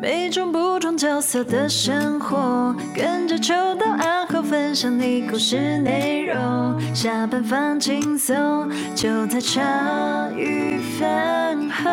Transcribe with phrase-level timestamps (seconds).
[0.00, 6.80] 每种不同角色的生活，跟着秋到暗号分享你故事内容。
[6.94, 11.90] 下班放轻松，就在茶余饭后。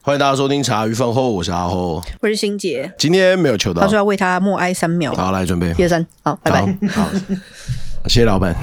[0.00, 2.90] 欢迎大家收听茶余饭后，我是阿后，我是欣姐。
[2.96, 5.12] 今天没有求到，他说要为他默哀三秒。
[5.12, 6.62] 好，来准备，一二三，好，拜拜。
[6.88, 7.10] 好， 好
[8.08, 8.56] 谢谢老板，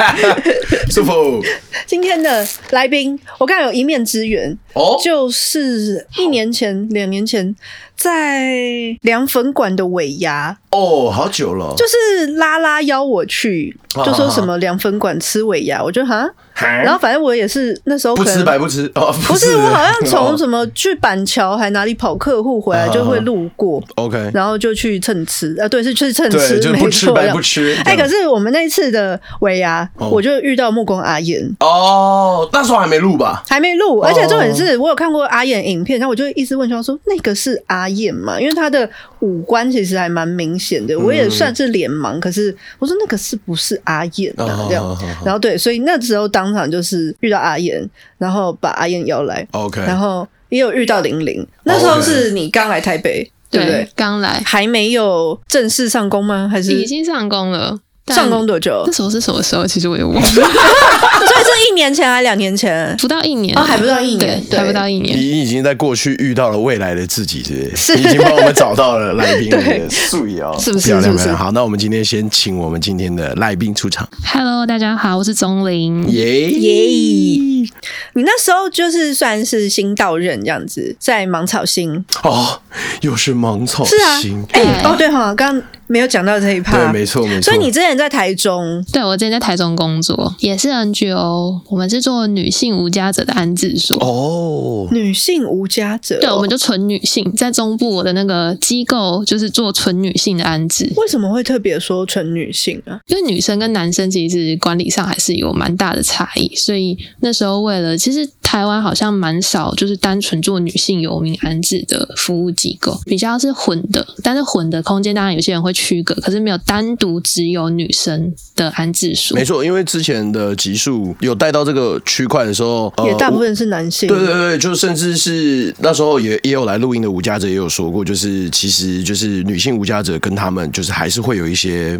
[0.90, 1.42] 舒服。
[1.86, 7.56] 今天的来宾，我刚才有一面之缘哦，就是一年前、两年前
[7.96, 10.58] 在凉粉馆的尾牙。
[10.70, 16.28] 哦，好久了，就是拉拉邀我去，就说什么凉粉馆吃尾牙，我就哈。
[16.66, 27.76] 然后反正我也是那时候不吃白不吃哦，不是我好像从什么去板桥还哪里跑客户回来就会路过，OK，然后就去蹭吃啊，对，是去蹭吃，就不吃白不吃。
[27.84, 31.40] 哎，可是我们那次的尾牙，我就遇到木工阿燕。
[31.60, 33.42] 哦，那时候还没录吧？
[33.48, 38.40] 还没录，而且重点是我有看过阿燕影片，然后我就一直问他说那个是阿燕嘛？
[38.40, 38.88] 因为他的
[39.20, 44.66] 五官其实还蛮明显的，我也算是脸盲，可是我说那个是不是阿燕啊？
[44.68, 53.88] 这样，然后对，所以那时候当场就是遇到阿燕，然后把阿燕邀来，OK，然后也有遇到玲玲，那时候是你刚来台北，对不对？
[53.94, 56.48] 刚来，还没有正式上工吗？
[56.50, 57.78] 还是已经上工了？
[58.08, 58.82] 上工多久？
[58.86, 59.66] 那时候是什么时候？
[59.66, 60.20] 其实我也忘了。
[61.50, 62.96] 所以是一年前还是两年前？
[62.98, 65.18] 不到一年哦，还不到一年，还不到一年。
[65.18, 67.96] 你已经在过去遇到了未来的自己，是不是？
[67.96, 70.88] 你已经帮我们找到了来宾 的素颜，是不是？
[70.88, 71.36] 漂亮，漂亮。
[71.36, 74.08] 好，那我们今天先请我们今天的来宾出场。
[74.24, 76.08] Hello，大家好，我是钟玲。
[76.08, 77.68] 耶耶！
[78.12, 82.60] 你那时候就是算是新到任这样子，在芒草星哦，
[83.00, 83.84] 又是芒草
[84.20, 84.46] 星。
[84.52, 85.60] 哎，哦对哈，刚。
[85.90, 87.42] 没有讲到这一趴，对，没错，没错。
[87.42, 93.96] 所以你之前在台中，对，我之前在台中工作，也是 NGO，我们是做女性无家者的安置所。
[93.98, 100.88] 哦，女性无家者，对，我们就纯女性，在中部我的那个机构就是做纯女性的安置。
[100.96, 103.00] 为什么会特别说纯女性啊？
[103.08, 115.74] 因为女生跟男生其实管理上还是有蛮大的差异，所以那时候为了，其实台湾好像蛮少就是单纯做女性游民安置的服务机构，比较是混的，但是混的空间当然有些人会。
[115.80, 119.34] 区隔，可是没有单独只有女生的安置所。
[119.34, 124.06] 没错，因为之前的集数有带到这个区块的时候，也大部分是男性。
[124.06, 131.98] 对对对，就甚至是那时候也也有来录音的无家者也有说过，就是其实就是女性无家者跟他们就是还是会有一些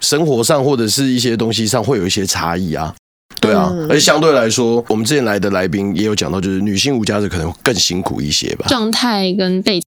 [0.00, 2.94] 生活上或者是一些东西上会有一些差异啊。
[3.40, 9.86] 对啊，嗯、而且相对来说，我们之前来的来宾也有讲到，就是女性无家者可能更辛苦一些吧，状态跟背景。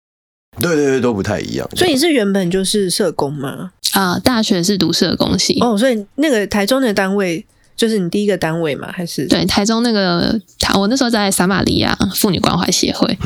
[0.59, 1.67] 对对对，都不太一样。
[1.75, 3.71] 所以你是原本就是社工吗？
[3.93, 5.57] 啊，大学是读社工系。
[5.61, 7.45] 哦，所以那个台中的单位
[7.75, 8.89] 就是你第一个单位吗？
[8.91, 13.17] 还是对台中那个台，我那时候在撒玛利亚妇女关怀协会。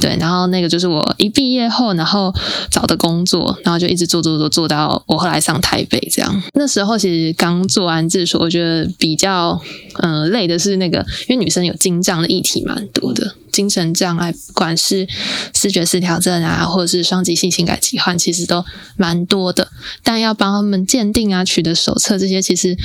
[0.00, 2.34] 对，然后那个就是我一毕业后，然后
[2.70, 6.42] 找的工作，然后就一直做做做做到我后来上台北这样。
[6.54, 9.60] 那时候其实刚做完自所，我觉得比较
[10.00, 10.98] 嗯、呃、累的是那个，
[11.28, 13.34] 因为女生有经障的议题蛮多的。
[13.52, 15.06] 精神障碍，不管是
[15.54, 18.64] 视觉失调症啊，或者是双极性情感疾患，其实都
[18.96, 19.68] 蛮多的。
[20.02, 22.76] 但要帮他们鉴定啊、取得手册这些，其实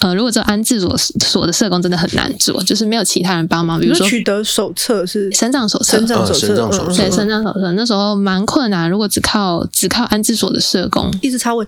[0.00, 3.80] 呃，如果做安置所所的社工真的很难做，就是没有其他人帮忙。
[3.80, 8.90] 比如说取得手册是身障手册，身障手册，对，身障手册那时候蛮困难。
[8.90, 11.66] 如果只靠只靠安置所的社工，一直插问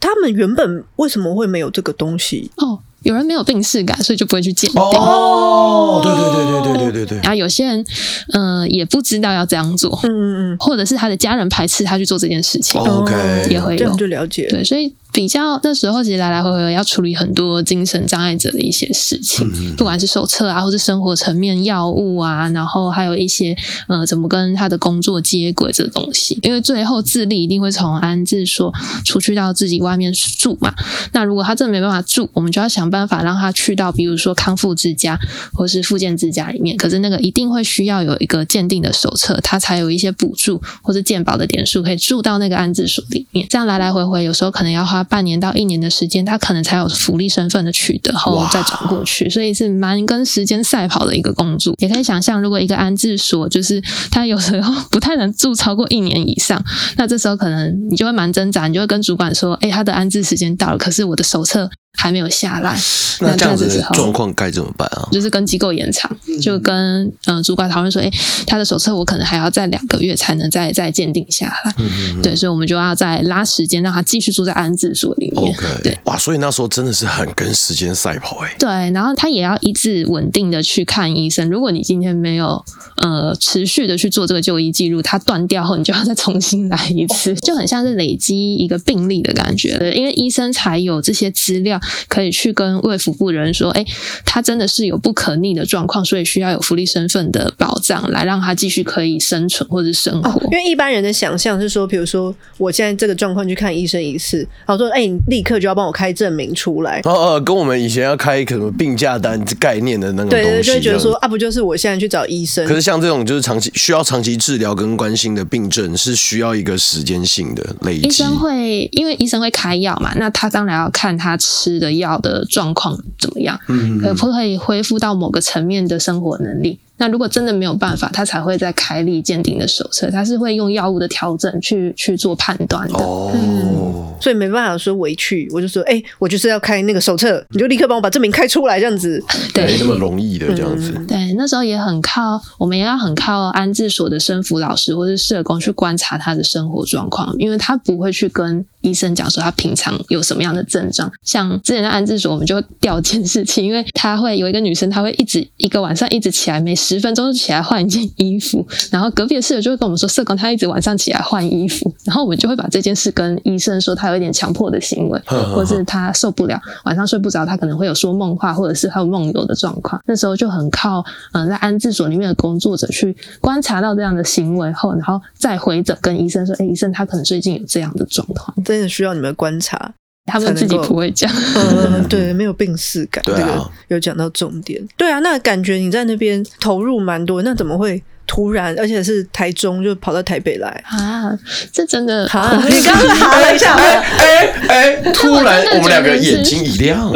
[0.00, 2.80] 他们原本为什么会没有这个东西哦。
[3.04, 4.82] 有人没有病逝感，所以就不会去鉴定。
[4.82, 7.18] 哦，对对对对对对对对。
[7.18, 7.84] 然后有些人，
[8.32, 12.80] 嗯、呃，也不知道要这样做，嗯嗯，或者是他的家人排斥他去做这件事情。
[12.80, 14.48] OK，也会有，这样就了解。
[14.48, 14.92] 对，所以。
[15.14, 26.36] 比较那时候，其实来来回回要处理很多精神障碍者的一些事情，不管是手册啊，或是生活层面药物啊，然后还有一些呃，怎么跟他的工作接轨这东西。
[26.42, 28.74] 因为最后自立一定会从安置所
[29.04, 30.74] 出去到自己外面住嘛。
[31.12, 35.16] 那如果他真的没办法住，我们就要想办法让他去到，比如说康复之家
[35.52, 36.76] 或是复健之家里面。
[36.76, 43.46] 可是那个一定会需要有一个鉴定的手册，他才有一些补助或是健保的点数可以住到那个安置所里面。
[43.48, 45.03] 这样来来回回，有时候可能要花。
[45.04, 51.74] 半年到一年的时间，他可能才有福利身份的取得，然后再转过去，所以是蛮跟时间赛跑的一个工作。
[51.78, 56.62] 也可以想象，如果一个安置所就是他有时候不太能住超过一年以上，
[56.96, 62.78] 那这时候可能你就会蛮挣扎，你就会跟主管说：“哎，他的安置时间到了，可是我的手册还没有下来。
[63.20, 65.08] 那这样子的状况该怎么办啊？
[65.12, 66.10] 就是跟机构延长，
[66.42, 71.74] 就跟嗯主管讨论说，哎、欸，他的手册我可能还要再两个月才能再再鉴定下来。
[71.78, 75.54] 嗯嗯对，所以我们就要再拉时间，让他继续住在安置所里面。
[75.54, 78.56] OK，对，哇，所以那时候真的是很跟时间赛跑哎、欸。
[78.58, 81.48] 对，然后他也要一直稳定的去看医生。
[81.48, 82.64] 如果你今天没有
[82.96, 89.78] 呃持续的去做这个就医记录，他断掉后，你就要再重新来一次，就很像是累积一个病例的感觉。
[89.78, 93.84] 对，因为医生才有这些资料可以去跟卫福部人说，哎，
[94.24, 100.30] 他真的是有不可逆的状况，所以需要有福利身份的保障，来让他继续可以生存或者生活。
[100.30, 107.00] 哦，因为一般人的想象是说，比如说我现在这个状况去看医生一次，然后说，哎，你立刻就要帮我开证明出来。
[107.04, 112.66] 哦哦，跟我们以前要开一个什么病假单概念的那个东西，对对，就会觉得说啊，不就是我现在去找医生？
[112.66, 118.08] 可是像这种就是长期需要长期治疗跟关心的病症，是需要一个时间性的累积。
[118.08, 126.78] 医生会，因为医生会开药嘛，那他当然要看他吃的药的状况怎么样，嗯，可不可以恢复到某个层面的生活能力。
[126.96, 132.98] 那如果真的没有办法，他才会再开立鉴定的手册，他是会用药物的调整去去做判断的。
[132.98, 139.20] 哦、嗯，所以没办法说回去，我就说，哎、欸，我就是要开那个手册，你就立刻帮我把证明开出来，这样子。
[139.52, 140.92] 对，没那么容易的这样子。
[140.96, 151.10] 嗯、对，那时候也很靠，我们也要很靠安置所的生辅老师或是社工去观察他的生活状况，因为他不会去跟医生讲说他平常有什么样的症状。
[151.24, 156.72] 像之前在安置所，我们就调监视器，因为他会有一个女生，她会一直一个晚上一直起来没。
[156.84, 165.18] 十分钟就起来换一件衣服， 然后隔壁的室友就会跟我们说，社工他一直晚上起来换衣服，然后我们就会把这件事跟医生说，他有一点强迫的行为，
[165.54, 169.98] 或者是他受不了晚上睡不着，他可能会有说梦话，或者是还有梦游的状况。
[170.06, 171.02] 那时候就很靠
[171.32, 179.94] 嗯、呃，在安置所里面的工作者去观察到这样的行为后，然后再回诊跟医生说，哎，医生他可能最近有这样的状况，真的需要你们观察。
[180.26, 184.82] 他们自己不会讲，嗯， 对，没有病逝感，这个有讲到重点。
[184.96, 191.30] 对啊，那感觉你在那边投入蛮多，那怎么会突然，而且是台中就跑到台北来啊？
[191.70, 197.10] 这真的，啊、你刚刚哈了一下，哎哎哎，突然我们两个眼睛一亮，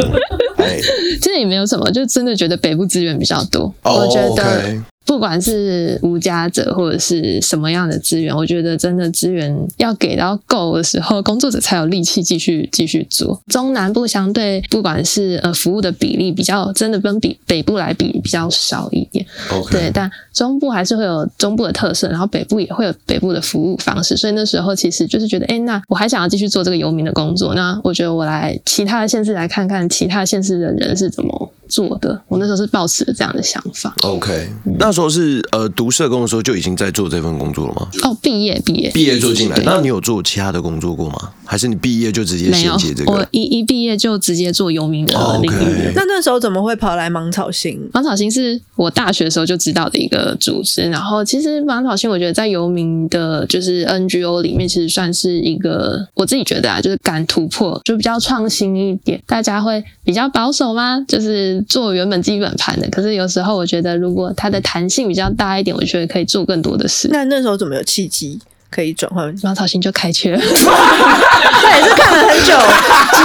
[0.57, 0.79] 哎，
[1.21, 4.81] 这也没有什么，就真的觉得北部资源比较多，哦、我觉得。
[5.09, 13.41] 不管是无家者或者是什么样的资源，我觉得真的资源要给到够的时候，工作者才有力气继续继续做。
[13.47, 19.25] 中南部相对不管是呃服务的比例比较，真的跟比北部来比比较少一点。
[19.71, 24.15] 对，但中部还是会有中部的特色，然后北部也会有北部的服务方式。
[24.15, 32.19] 所以那时候其实就是觉得，哎，那我还想要继续做这个游民的工作，那我觉得我来其他的县市来看看其他县市的人是怎么做的。
[32.27, 33.93] 我那时候是抱持了这样的想法。
[34.03, 34.49] OK，
[34.79, 35.09] 那时候。
[35.09, 37.87] 是呃，读社工的时候就已经在做这份工作了吗？
[38.03, 41.31] 哦，毕业毕业毕业做进来，那你有做其他的工作过吗？
[41.43, 43.11] 还是你毕业就直接衔接这个？
[43.11, 45.55] 我一一毕业就直接做游民的领域。
[45.55, 45.91] Okay.
[45.95, 47.89] 那那时候怎么会跑来芒草心？
[47.91, 50.83] 芒草心是我大学的时候就知道的一个组织。
[50.83, 59.19] 然后其实芒草心，我觉得在游民的，就是 NGO 里面，其实算是一个我自己觉得啊，就是敢突破，就比较创新一点。
[59.25, 61.03] 大家会比较保守吗？
[61.07, 62.87] 就是做原本基本盘的。
[62.89, 67.09] 可是有时候我觉得，如果它的弹性比较大一点，我觉得可以做更多的事。
[67.11, 68.39] 那那时候怎么有契机
[68.69, 69.33] 可以转换？
[69.43, 72.53] 芒草心就开缺了， 那也是看了很久，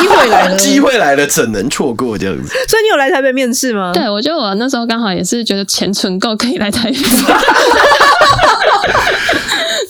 [0.00, 2.48] 机会来了，机会来了，怎能错过这样子？
[2.68, 3.92] 所以你有来台北面试吗？
[3.92, 6.96] 对，我觉得我那时候刚好也是觉得钱存够，可以来台北，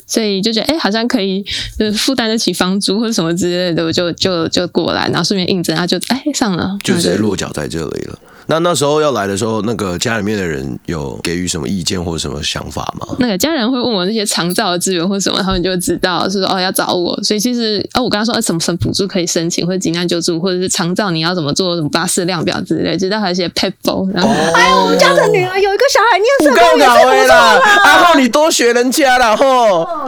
[0.06, 1.44] 所以就觉得哎、欸，好像可以
[1.79, 8.19] 就是负担得起房租或者什么之类的，我就就就过来，然后顺便应征，他就哎、欸、上了，就直接落脚在这里了。
[8.46, 13.06] 那那时候要来的时候，那个家里面的人有给予什么意见或者什么想法吗？
[13.19, 24.10] 那个家人会问我那些长照的资源或什么，他们就知道是说哦要找我，所以其实哦我跟他说什么什么补助可以申请，或者急难救助，或者是长照你要怎么做什么巴士量表之类，知道还有一些 paper。
[24.13, 29.46] 然后哎呦，我们家的女儿有一个小孩念社工，五告搞啦，阿浩你多学人家啦吼，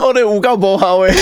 [0.01, 0.13] 哦。
[0.17, 1.13] 对五告不好哎，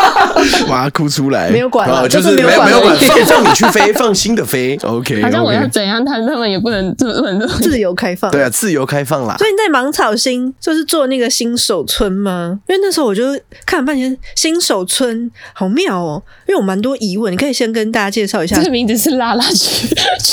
[0.70, 2.96] 哇哭出来，没有管了，就是没有没有管，
[3.26, 6.18] 放你去飞，放心的飞，OK，好像我要怎样他。
[6.34, 9.36] 他们也不能这么自由开放，对啊，自由开放啦。
[9.38, 12.58] 所以你在芒草心就是做那个新手村吗？
[12.68, 13.22] 因为那时候我就
[13.64, 16.20] 看了半天，新手村好妙哦。
[16.48, 18.56] 因为我蛮多疑问，你可以先跟大家介绍一下。
[18.56, 19.88] 这个名字是拉拉取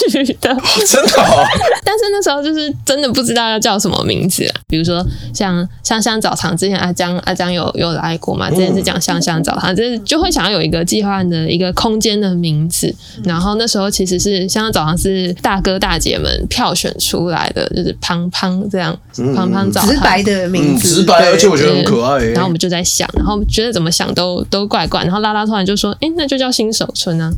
[0.09, 1.45] 取的，哦、真的、哦。
[1.85, 8.49] 但是那时候就是真的不知道要叫什么名字，比如说像香香澡堂，之前阿江阿江有有来过嘛？
[8.49, 12.93] 之前是讲香香澡堂，就是就会想要有一个计划的一个空间的名字。
[13.23, 15.90] 然后那时候其实是香香澡堂是大哥大。
[15.91, 18.97] 大姐们票选出来的就是胖胖这样，
[19.35, 22.23] 胖胖澡堂，直白的名字，嗯，直白，而且我觉得很可爱。
[22.27, 25.03] 然后我们就在想，然后觉得怎么想都都怪怪。
[25.03, 27.29] 然后拉拉突然就说：“哎，那就叫新手村啊。”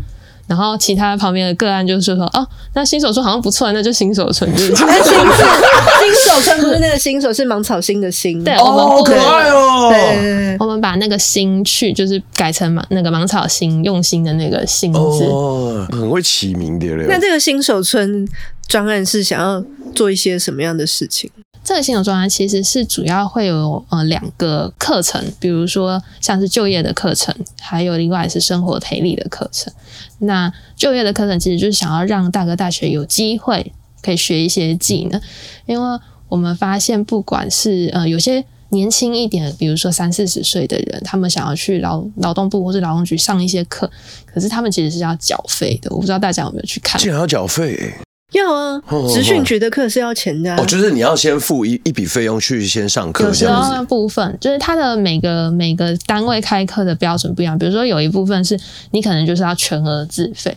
[0.46, 4.50] 然后其他旁边的个案就是说，哦，那新手村好像不错，那就新手村。
[4.52, 8.44] 就是、新 新手村不是那个新手，是芒草心的心。
[8.44, 9.90] 对，我们好可爱哦。
[9.90, 15.00] 对，我们把那个心去，就是改成芒那个芒草心，用心的那个心字。
[15.00, 17.06] 哦，很会起名的嘞。
[17.08, 18.28] 那这个新手村
[18.68, 19.64] 专案是想要
[19.96, 21.32] 做一些什么样的事情？
[21.64, 29.72] 这个新手专案其实是主要会有呃两个课程，比如说像是就业的课程，还有另外是生活陪理的课程。
[30.20, 35.22] 那就业的课程其实就是想要让大哥大学有机会可以学一些技能，
[35.66, 43.90] 因为我们发现不管是呃有些年轻一点，比如说三四十岁的人，他们想要去劳劳动部或是劳动局上一些课，
[44.26, 45.90] 可是他们其实是要缴费的。
[45.92, 47.00] 我不知道大家有没有去看？
[47.00, 47.94] 竟然要缴费？
[48.34, 48.82] 要啊，
[49.14, 58.60] 职训局的课是要钱的、啊、哦，就是你要先付一一笔费用去先上课，有时候部分就是它的每个每个单位开课的标准不一样，比如说有一部分是
[58.92, 60.56] 你可能就是要全额自费，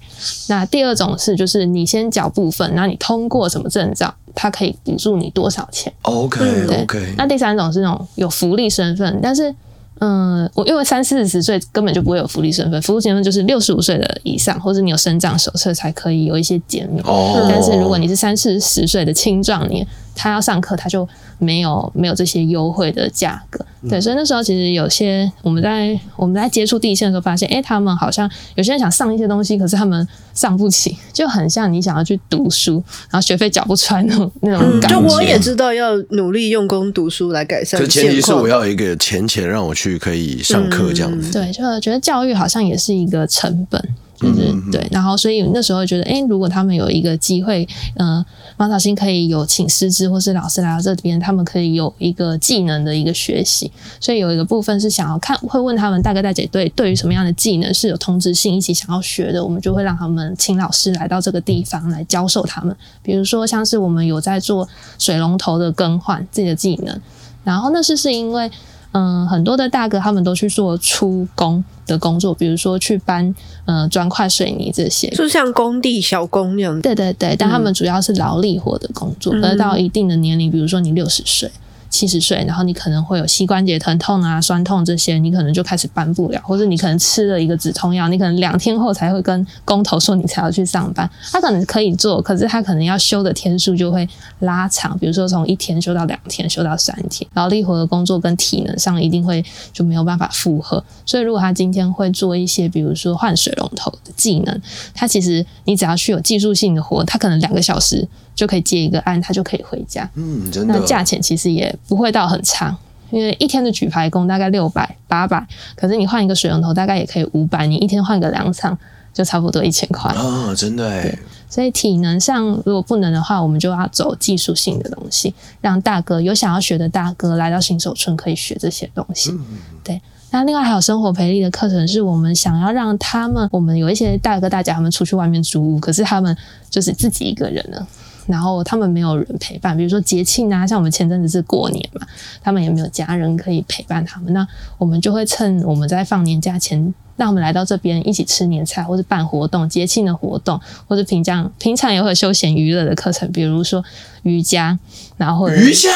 [0.49, 7.15] 那第二种是就是你先缴部分，那你通过什么证照，它可以补助你多少钱？OK OK。
[7.17, 9.55] 那第三种是那种有福利身份，但是。
[10.01, 17.03] 嗯，我因为三四十岁根本就不会有福利身份，福利身份就是六十五岁的以上，或者你有生长手册才可以有一些减免。
[17.07, 19.87] 哦，但是如果你是三四十岁的青壮年，
[20.17, 21.07] 他要上课，他就
[21.39, 35.01] 没有没有这些优惠的价格，对，所以那时候其实有些我们在我们在接触第一线的时候，发现，哎、欸，他们好像有些人想上一些东西，可是他们上不起，就很像你想要去读书，然后学费缴不出来那种那种感觉。
[35.01, 41.31] 就我也知道要努力用功读书来改善，就前提是我要有一个钱钱让我去可以上课这样子。
[41.31, 43.83] 对，就觉得教育好像也是一个成本。
[44.19, 53.71] 就是对，然后所以那时候觉得，哎，如果他们有一个机会，嗯、呃，芒草心可以有请师资或是老师来到这边，他们可以有一个技能的一个学习。
[54.01, 62.75] 所以有一个部分是想要看，会问他们大哥大姐对对于什么样的技能是有通知性，一起想要学的，我们就会让他们请老师来到这个地方来教授他们。
[63.03, 64.69] 比如说像是我们有在做
[64.99, 67.01] 水龙头的更换自己的技能，
[67.45, 68.51] 然后那是是因为。
[68.97, 73.35] 嗯，很多的大哥他们都去做出工的工作，比如说去搬
[73.67, 76.81] 呃砖块、水泥这些，就像工地小工那样。
[76.81, 81.51] 对对对，但他们主要是劳力活的工作，而、嗯、到一定的年龄，比如说你六十岁。
[81.89, 91.09] 七十岁，然后你可能会有膝关节疼痛啊、酸痛这些，你可能就开始搬不了，或者你可能吃了一个止痛药，你可能两天后才会跟工头说你才要去上班。
[91.33, 94.09] 他可能可以做，可是他可能要休的天数就会
[94.41, 97.29] 拉长，比如说从一天休到两天，休到三天。
[97.35, 100.83] 劳力活的工作跟体能上一定会就没有办法负荷。
[101.05, 104.61] 所以如果他今天会做一些，比如说换水龙头的技能，
[104.95, 108.07] 他其实你只要去有技术性的活，他可能两个小时。
[108.37, 110.07] 就可以接一个案，他就可以回家。
[110.15, 110.79] 嗯，真的。
[110.79, 112.77] 那价钱其实也不会到很长，
[113.11, 118.77] 因为一天的举牌工大概六百八百，可是你换一个水龙头大概也可以五百，你一天换个两场
[119.13, 120.13] 就差不多一千块。
[120.13, 121.19] 啊，真的哎。
[121.49, 129.31] 所以体能上如果不能的话，我们就要走技术性的东西，让大哥有想要学的大哥来到新手村可以学这些东西。
[129.31, 129.45] 嗯，
[129.85, 130.01] 对。
[130.33, 136.37] 那另外还有生活培力的课程，是我们想要让他们，我们有一些大哥大姐他们出去外面租屋，可是他们
[136.69, 137.87] 就是自己一个人了。
[138.27, 142.07] 然后他们没有人陪伴，比如说节庆啊，像我们前阵子是过年嘛，
[142.43, 144.47] 他们也没有家人可以陪伴他们，那
[144.79, 153.85] 我们就会趁我们在放年假前，让我们来到这边一起吃年菜，或是办活动、节庆的活动，或者平常平常也会有休闲娱乐的课程，比如说
[154.27, 154.77] 瑜伽，
[155.17, 155.89] 然后或者瑜伽，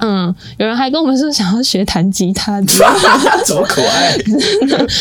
[0.00, 2.60] 嗯，有人还跟我们说想要学弹吉他，
[3.46, 4.16] 怎么可爱？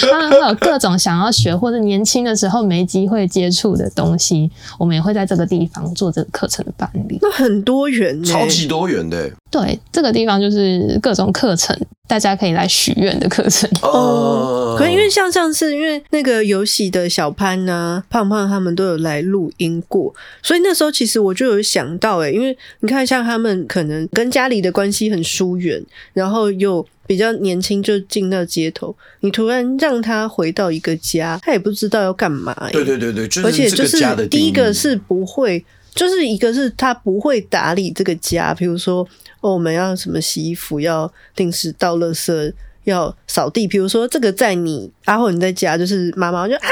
[0.03, 7.17] 当然会有各种想要学或者年轻的时候没机会接触的东西，我们也会在这个地方做这个课程的办理。
[7.21, 9.31] 那很多元，超级多元的。
[9.49, 11.73] 对，这个地方就是各种课程，
[12.07, 13.69] 大家可以来许愿的课程。
[13.81, 20.13] 哦，可能因为像上次，因为那个游戏的小潘啊、胖胖他们都有来录音过，
[20.43, 32.53] 所以那时候其实我就有想到，哎，因为你看，像他们可能跟家里的关系很疏远，然后又比较年轻就进到街头，你突然让他回到一个家，他也不知道要干嘛。
[32.71, 35.63] 对对对对，而且就是第一个是不会，
[35.93, 39.07] 就是一个是他不会打理这个家，比如说。
[39.41, 42.51] 哦，我们要什么洗衣服，要定时倒垃圾，
[42.85, 43.67] 要扫地。
[43.67, 46.69] 比如说，这个在你阿后你在家，就是妈妈就阿后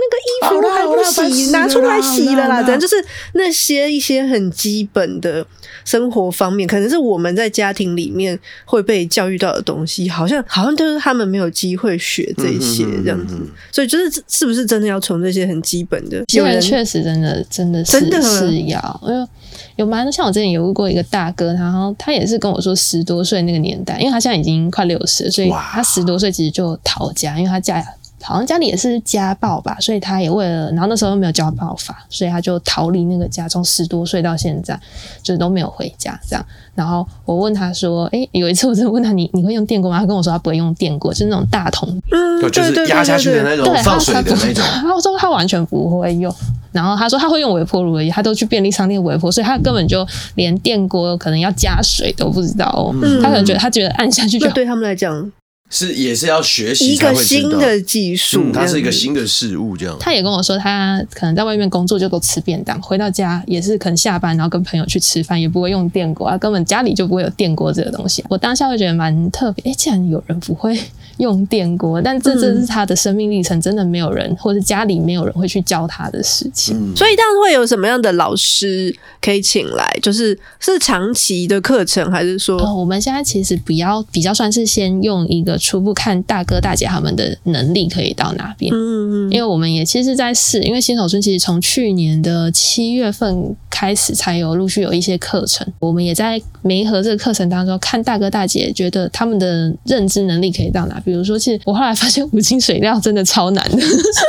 [0.00, 2.62] 那个衣服都还不洗，拿出来洗了啦。
[2.62, 2.96] 等就是
[3.34, 5.44] 那些一些很基本的
[5.84, 13.36] 生活方面，可能是我们在家庭里面会被教育到的东西，好像好像就是他们没有机会学这些这样子。
[13.72, 16.24] 所以，就是是不是真的要从这些很基本的？
[16.32, 19.28] 有人确实真的真的是真的是要，因为。
[19.76, 27.84] 有蛮多，像我之前有遇过一个大哥，然后他也是跟我说十多岁那个年代，因为他现在已经快六十，所以他十多岁其实就逃家，因为他家
[28.22, 34.78] 好像家里也是家暴吧，所以他也为了，然后那时候又没有家暴法，所以他就逃离那个家，从十多岁到现在
[35.22, 36.46] 就是都没有回家这样。
[36.74, 44.64] 然后我问他说：“哎、欸，有一次我就问他，你你会用电锅吗？”他跟我说他不会用电锅，就是那种大桶，嗯，就是压下去的那种放水的那种。
[44.82, 46.34] 然后说他完全不会用，
[46.74, 52.94] 然后他说他会用微波炉而已，他都去便利商店微波，所以他根本就连电锅可能要加水都不知道哦。
[53.02, 55.32] 嗯、他可能觉得他觉得按下去就对他们来讲。
[55.70, 59.96] 是也是要学习一个新的技术，嗯，它是一个新的事物，这样。
[59.98, 68.22] 他也跟我说，他可能在外面工作就都吃便当，回到家也是可能下班然后跟朋友去吃饭，也不会用电锅啊，根本家里就不会有电锅这个东西。
[68.28, 70.78] 我当下会觉得蛮特别，哎、欸，竟然有人不会
[71.18, 76.76] 用电锅，但这这是他的生命历程，真的没有人或者家里没有人会去教他的事情。
[76.76, 79.98] 嗯、所以，当然会有什么样的老师可以请来？
[80.00, 85.58] 就是是长期的课程，还是说、呃，我们现在其实比较比较算是先用一个。
[85.64, 88.70] 初步看大哥大姐他们的能力可以到哪边？
[88.74, 101.00] 嗯嗯，因为我们也其实，在试，因为新手村其实从去年的七月份开始才有陆续有一些课程，我们也在媒合这个课程当中看大哥大姐觉得他们的认知能力可以到哪。
[101.04, 103.78] 比如说，其实我后来发现五金水料真的超难的，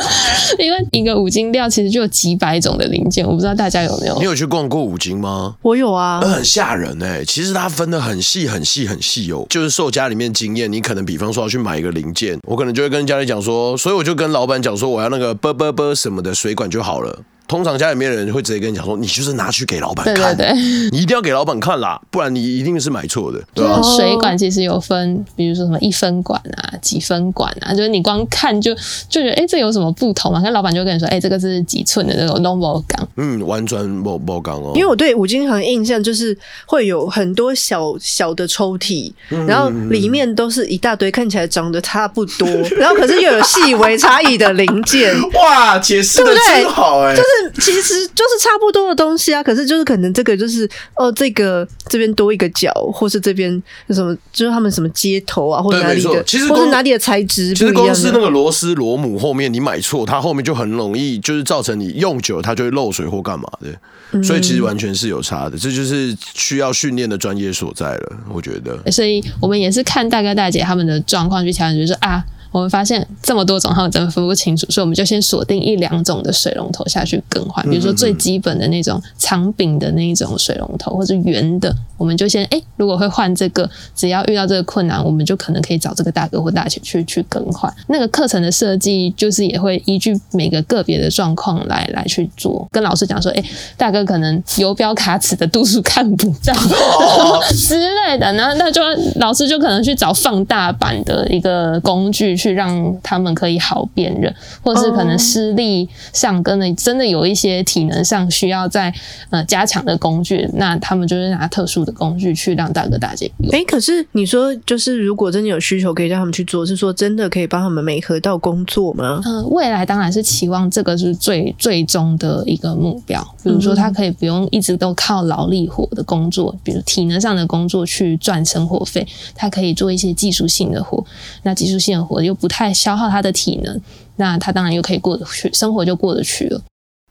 [0.64, 4.18] 因为一个五金料其实就有几百种的零件，我不知道大家有没有？
[4.20, 5.56] 你有去逛过五金吗？
[5.62, 11.26] 我有啊，很吓人哎、欸，其实它分的很细很细很细哦，就是受家里面经验，你可能比方。
[11.26, 17.20] 比方说要去买一个零件，我可能就会跟家里讲说，所以我就跟老板讲说，我要那个啵啵啵什么的水管就好了。
[17.48, 23.82] 通常家里面的人会直接跟你讲说，你就是拿去给老板看，对对对，你一定要给老板看啦，不然你一定是买错的，对吧？
[23.96, 28.74] 水管其实有分，比如说什么一分管啊、几分管啊，就是你光看就
[29.08, 30.42] 就觉得，哎、欸，这有什么不同嘛？
[30.44, 34.72] 那老板就跟你说，哎、欸，这个是几寸的那种 normal 钢，嗯，完全 normal 钢哦。
[34.76, 36.36] 因为我对五金行印象就是
[36.66, 39.12] 会有很多小小的抽屉，
[39.48, 42.48] 然后里面都是一大堆看起来长得差不多，
[42.78, 45.16] 然后可是又有细微差异的零件。
[45.34, 47.28] 哇，解释的真好哎、欸，就是
[47.60, 48.06] 其实。
[48.16, 53.52] 就是差不多的东西啊，可是就是可能这个就是哦，这个这边多一个角，或是这边
[53.90, 57.54] 什么，就是他们什么接头啊，或者哪里的，其实或是哪里的材质。
[57.54, 63.68] 其实光是那个螺丝螺母后面你买错，它后面就很容易就是造成你用久它就会漏水或干嘛的。
[64.14, 68.80] 嗯、所以其实完全是有差的，这就是需要训练的专业所在了，我觉得。
[68.90, 72.24] 所以我们也是看大哥大姐他们的状况去调整，就是啊。
[72.56, 77.62] 我们发现这么多种，他们真的分不清楚，所以我们就先锁定一两种的水龙头下去更换。
[77.70, 87.70] 比如说最基本的那种长柄的那一种水龙头，或者圆的，我们就先哎，如果会换这个，只要遇到这个困难，我们就可能可以找这个大哥或大姐去去更换。
[87.88, 92.66] 那个课程的设计就是也会依据每个个别的状况来来去做。
[92.72, 93.44] 跟老师讲说，哎，
[93.76, 96.54] 大哥可能游标卡尺的度数看不到
[97.52, 98.82] 之类的，然后那就
[99.16, 102.34] 老师就可能去找放大版的一个工具。
[102.45, 108.94] 去让他们可以好辨认，或是可能视力上跟的真的有一些体能上需要再
[109.30, 113.52] 呃加强的工具，那他们就是拿特殊的工具去让大哥大姐用。
[113.54, 119.22] 哎、欸，可是你说就是如果真的有需求，可以让他们去做，是说真的可以帮他们媒合到工作吗？
[119.26, 123.26] 嗯、呃，未来当然是期望这个是最最终的一个目标。
[123.44, 131.04] 比如说，他可以不用一直都靠劳力活的工作，比如体能上的工作去赚生活费，他可以做一些技术性的活。
[131.44, 133.82] 那技术性的活又不太消耗他的体能，
[134.18, 136.62] 那他当然又可以过得去，生活就过得去了。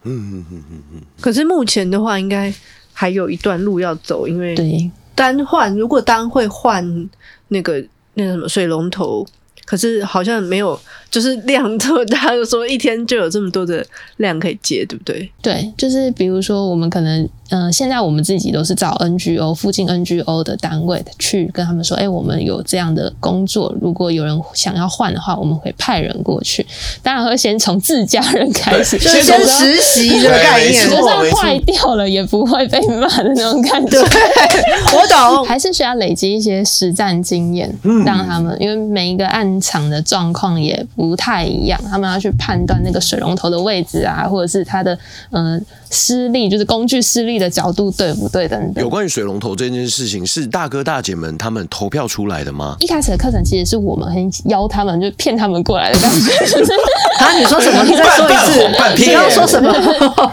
[0.04, 1.02] 嗯嗯嗯嗯嗯。
[1.20, 2.52] 可是目前的话，应该
[2.92, 7.08] 还有一段路要走，因为对单换，如果单会换
[7.48, 7.84] 那个
[8.14, 9.26] 那个什么水龙头，
[9.64, 10.78] 可是好像没有。
[11.14, 15.30] 就是量多，大家就说一天就有这么多的量可以接，对不对？
[15.40, 26.66] 对，就是比如说我们可能，嗯、呃，现在我们自己都是找 NGO 附近 NGO 的单位去跟他们说，哎、欸，我们有这样的工作，如果有人想要换的话，我们会派人过去。
[27.00, 34.00] 当然会先从自家人开始，就先实习的概念，就算坏掉了也不会被骂的那种感觉。
[34.00, 37.72] 我懂，还是需要累积一些实战经验，
[38.04, 41.03] 让他们，因为每一个案场的状况也不。
[41.08, 44.98] 不太一样，他们要去判断那个水龙头的位置啊，或者是它的
[45.30, 48.82] 嗯施力，就是工具施力的角度对不对等等。
[48.82, 52.76] 有关于水龙头这件事情，是大哥大姐们他们投票出来的吗？
[52.80, 56.32] 一开始的课程其实是我们很邀他们，就骗他们过来的感觉。
[57.24, 57.84] 啊，你说什么？
[57.84, 58.68] 你再说一次。
[58.98, 59.72] 你刚刚说什么？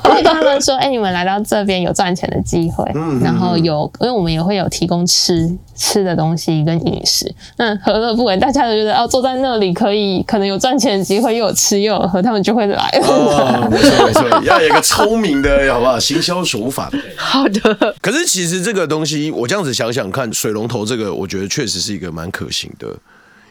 [0.03, 7.31] 我跟他们说，哎、欸，你们来到这边有赚钱的机会，嗯，然后有，因为我们也会有提供吃吃的东西跟饮食。
[7.57, 8.35] 那何乐不为？
[8.37, 12.89] 大家都觉得哦，坐在那里可以，可能有赚钱的机会，又有吃又有喝，他们就会来。
[13.03, 15.99] 哦，没错没错，要有一个聪明的，好不好？
[15.99, 16.91] 行销手法。
[17.15, 17.95] 好的。
[18.01, 22.87] 可是其实这个东西，我这样子想想看，水龙头这个，我觉得确实是一个蛮可行的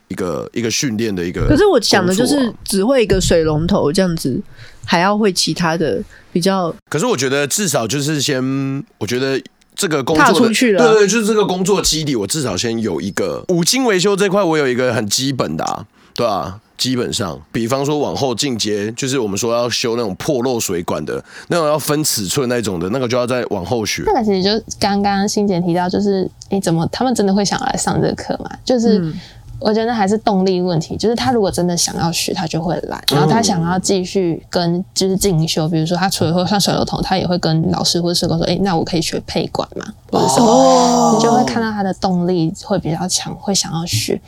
[0.09, 1.49] 一个一个训练的一个、啊。
[1.49, 4.41] 可是我想的就是只会一个水龙头这样子，
[4.85, 6.75] 还要会其他的比较。
[6.89, 9.41] 可是我觉得至少就是先，我觉得
[9.75, 16.61] 这个工作的出去了，对对，就是这个工作基地，我至少先有一个五金维修这块，我有一个很基本的、啊，对啊。
[16.81, 24.03] 基本上，比方说往后进阶，就是我们说要修那种破漏水管的，那种要分尺寸那种的，那个就要再往后学。
[24.07, 28.51] 那个其实就刚刚欣姐提到，就是你，怎么他们真的会想要来上这个课嘛？
[28.65, 29.13] 就是
[29.59, 44.19] 我觉得还是动力问题，就是他如果真的想要学，他就会来，然后他想要继续跟就是进修，比如说他除了会上水龙头，他也会跟老师或者社工说，哎，那我可以学配管嘛，或者什么，哦、你就会看到他的动力会比较强，会想要学。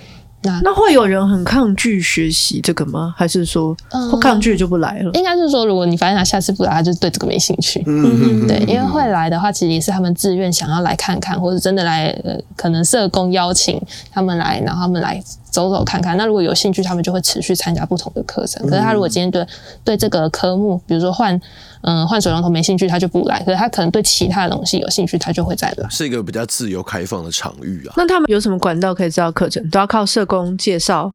[0.43, 3.15] 那那会有人很抗拒学习这个吗？
[3.17, 3.77] 还是说
[4.11, 5.11] 不抗拒就不来了？
[5.11, 7.83] 嗯、应该是说，如果你发现他下次不来，他就对这个没兴趣。
[7.87, 16.17] 嗯，对，因为会来的话，其实也是他们自愿想要来看看，或者真的来，呃，可能社工邀请他们来，然后他们来走走看看。
[16.17, 18.67] 那如果有兴趣，他们就会持续参加不同的课程。
[18.67, 19.47] 可是他如果今天对
[19.85, 21.41] 对这个科目，比如说换。
[21.83, 23.42] 嗯，换水龙头没兴趣，他就不来。
[23.45, 25.88] 可是他可能对其他的东西有兴趣，他就会再来。
[25.90, 27.95] 是一个比较自由开放的场域啊。
[27.97, 29.68] 那他们有什么管道可以知道课程？
[29.71, 31.11] 都要靠社工介绍。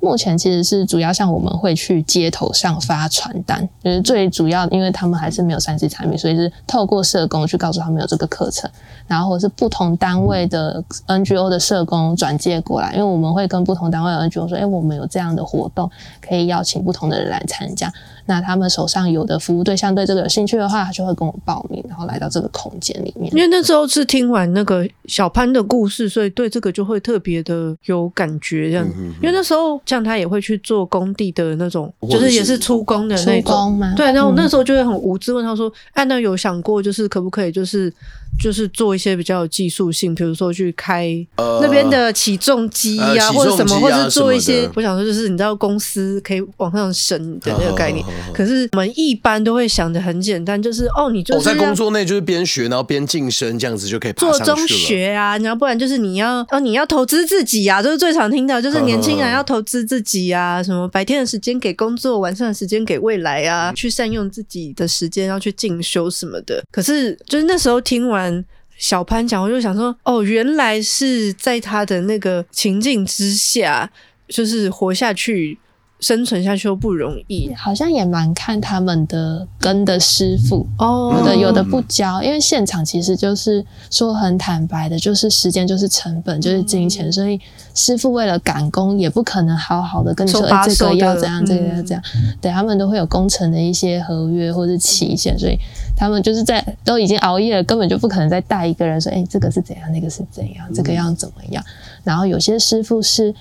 [0.00, 8.68] 目前其实是主要像我们会去街头上发传单，就是最主要，因为他们还是没有三 C 产品，所以是透过社工去告诉他们有这个课程，
[9.06, 15.88] 然后或是不同单位的 NGO 的社工转介过来，因为我们会跟不同单位的 NGO 说，哎，我们有这样的活动，
[16.20, 17.92] 可以邀请不同的人来参加。
[18.26, 23.32] 那他们手上有的服务对象对这个有兴趣的话，他就会跟我报名，然后来到这个空间里面。
[23.34, 28.86] 因为那时候是听完那个小潘的故事，所以对这个就会特别的有感觉，这样。
[28.86, 33.80] 嗯、哼哼因为那时候像他也会去做工地的那种，就是也是出工的那种。
[33.96, 37.92] 对，然后那时候就会很无知问他说：“哎、嗯，那有想过就是可不可以就是？”
[38.40, 44.66] 就是做一些比较有技术性，比如说去开那边的起重机啊，呃、或者什么，或者做一些。
[44.74, 48.02] 我想说，就是你知道公司可以往上升的那个概念。
[48.32, 54.12] 可是我们一般都会想的很简单，就是哦，你就是在工作内就是边学，然后边晋升，这样子就可以。
[54.14, 66.62] 做中学啊，然后不然就是你要哦，你要投资自己啊，就是最常听到，就是年轻人要投资自己啊，什么白天的时间给工作，晚上的时间给未来啊，去善用自己的时间，要去进修什么的。
[66.70, 68.44] 可是就是那时候听完。
[68.78, 73.88] 小潘讲，我就想说，哦，原来是在他的那个情境之下，
[74.26, 75.56] 就是活下去。
[76.02, 87.40] 生存下去又不容易，好像也蛮看他们的跟的师傅哦，有的有的不教，因为现场其实就是说很坦白的，就是时间就是成本，就是金钱，所以
[87.72, 92.02] 师傅为了赶工，也不可能好好的跟你说，哎，这个要怎样，这个要怎样，
[92.40, 95.56] 对，他们都会有工程的一些合约或者期限，所以
[95.96, 101.64] 他们就是在都已经熬夜了，根本就不可能再带一个人说，哎，这个是怎样，那个是怎样，这个要怎么样，
[102.02, 103.32] 然后有些师傅是。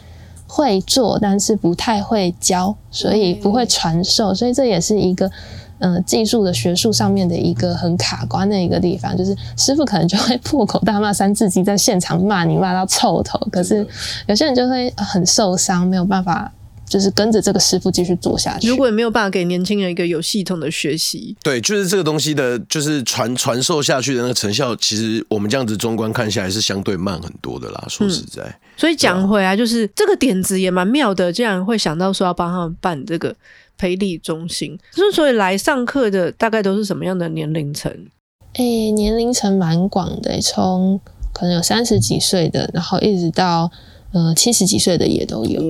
[0.54, 5.26] 会做，但是不太会教，所以不会传授，所以这也是一个，
[5.80, 13.88] 嗯、呃，技术的学术上面的一个很卡关的一个地方，就是师傅可能就会破口大骂三字经，在现场骂你骂到臭头，可是
[14.28, 16.52] 有些人就会很受伤，没有办法。
[16.92, 18.68] 就是跟着这个师傅继续做下去。
[18.68, 27.86] 如果也没有办法给年轻人一个有系统的学习，对，就是这个东西的，就是传传授下去的那个成效，其实我们这样子中观看下来是相对慢很多的啦。
[27.88, 33.34] 说实在，嗯、所以讲回来，就是这个点子也蛮妙的，竟然会想到说要帮他们办这个
[33.78, 34.78] 培力中心。
[34.94, 37.90] 就是所以来上课的大概都是什么样的年龄层？
[38.56, 41.00] 诶、欸，年龄层蛮广的，从
[41.32, 43.72] 可能有三十几岁的，然后一直到。
[44.12, 45.62] 呃，七十几岁的也都有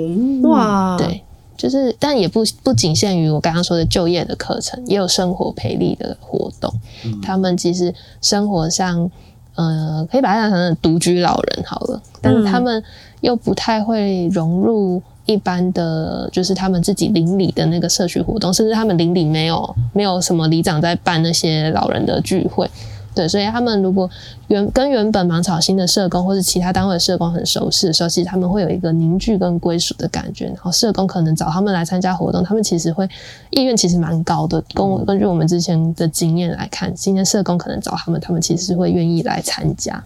[0.49, 1.21] 哇，对，
[1.56, 6.73] 就是，但也不不仅限于我刚刚说的就业的课程，也有生活培力的活动。
[7.06, 9.10] 嗯、他们其实生活上，
[9.54, 12.84] 呃，可以把它当成独居老人好了，但是他们
[13.19, 22.67] 又不太会融入一般的，就是他们自己邻里的那个社区活动，甚至他们邻里没有没有什么里长在办那些老人的聚会。
[23.13, 24.10] 对，所以他们如果
[24.47, 30.45] 原跟原本芒草新的社工或是其他单位的社工很熟悉的时候，其实他们会有一个凝聚跟归属的感觉。
[30.45, 33.06] 然后社工可能找他们来参加活动，他们其实会
[33.50, 34.63] 意愿其实蛮高的。
[34.74, 40.02] 跟我根据我们之前的经验来看，今天社工可能找他们，他们其实是会愿意来参加。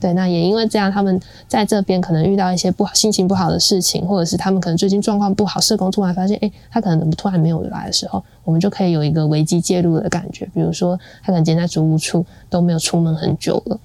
[0.00, 10.44] 对，那也因为这样，他们在这边可能遇到一些不好、心情不好的事情，或者是他们可能最近状况不好，社工突然发现，哎，他可能怎么突然没有来的时候，我们就可以有一个危机介入的感觉。
[10.54, 13.78] 比如说，他可能今天在租屋处都没有出门很久了，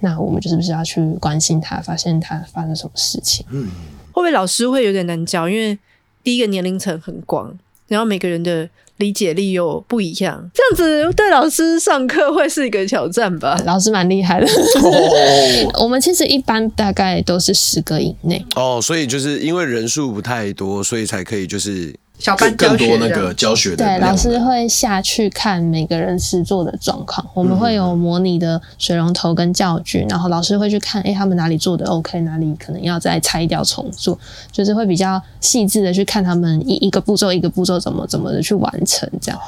[0.00, 3.44] 那我们就是不是要去关心他，发现他发生什么事情？
[3.50, 3.68] 嗯，
[4.12, 5.48] 会不会老师会有点难教？
[5.48, 5.78] 因为
[6.22, 7.56] 第一个年龄层很广，
[7.86, 13.60] 然后每个人的理解力又不一样，这样子对老师上课会是一个挑战吧？
[13.66, 14.46] 老师蛮厉害的。
[14.46, 18.44] 哦、 我们其实一般大概都是十个以内。
[18.56, 21.94] 哦，所以就是因为人数不太多，所以才可以就是。
[22.18, 27.24] 小班更多那个教学的，对，老师会下去看每个人实作的状况。
[27.32, 34.18] 我们会有模拟的水龙头跟教具，然后老师会去看，哎，他们哪里做的 OK，哪里可能要再拆掉重做，
[34.50, 39.40] 就是会比较细致的去看他们一一个步骤一个步骤怎么怎么的去完成这样。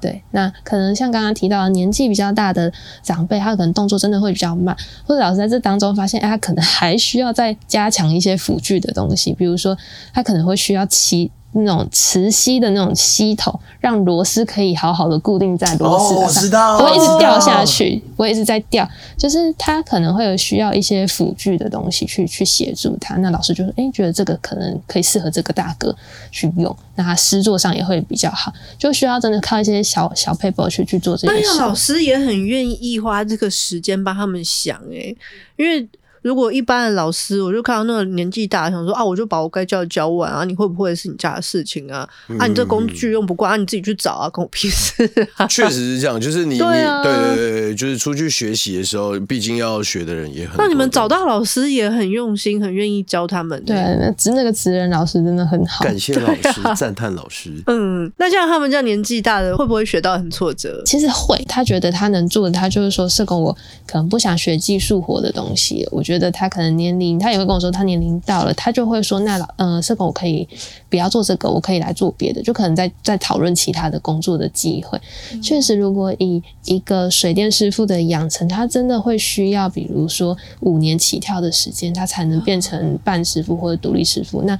[0.00, 2.72] 对，那可能像刚刚提到的年纪比较大的
[3.02, 9.76] 长辈，他可能动作真的会比较慢，或者老师在这当中发现，哎，他可能还需要再加强一些辅具的东西，比如说
[10.12, 11.28] 他可能会需要骑。
[11.54, 18.88] 那种磁吸的那种吸头，让螺丝可以好好的固定在螺丝上，不会一直掉下去，不会一直在掉。
[19.16, 23.16] 就是他可能会有需要一些辅具的东西去去协助他。
[23.16, 25.94] 那老师就说，哎、欸，觉得这个可能可以适合这个大哥
[26.30, 28.52] 去用，那他施作上也会比较好。
[28.76, 31.58] 就需要真的靠一些小 小配包去去做这些事。
[31.58, 35.16] 老师也很愿意花这个时间帮他们想、欸，诶，
[35.56, 35.88] 因为。
[36.24, 42.08] 如果一般的老师，我就看到那个年纪大，想说啊，我就把我该教的教完啊，你会不会是你家的事情啊？
[42.28, 45.06] 嗯、啊，你这工具用不惯啊，你自己去找啊，关我屁事
[45.36, 45.46] 啊！
[45.46, 50.56] 确实是这样，就是你，对啊，对对对，就是出去学习的时候，毕竟要学的人也很。
[50.56, 53.62] 那你们找到老师也很用心，很愿意教他们。
[53.66, 57.50] 对，那职那个职人老师真的很好，感谢老师， 赞叹、啊、老师。
[57.66, 60.82] 嗯，那像他们这样年纪大的，会不会学到很挫折？
[60.86, 63.52] 其实会，他觉得他能做的，他就是说，社工我
[63.86, 67.18] 可能不想学技术活的东西，我觉得他可能年龄。
[67.18, 70.46] 他也会跟我说，他年龄到了，他就会说，那老呃，社工我可以
[70.90, 75.00] 不要做这个，我可以来做别的，就可能在在讨论其他的工作的机会。
[75.32, 84.42] 嗯、确实，如果以一个水电师傅的养成，他真的会需要，比如说五年起跳的时间，他才能变成半师傅或者独立师傅。
[84.42, 84.58] 那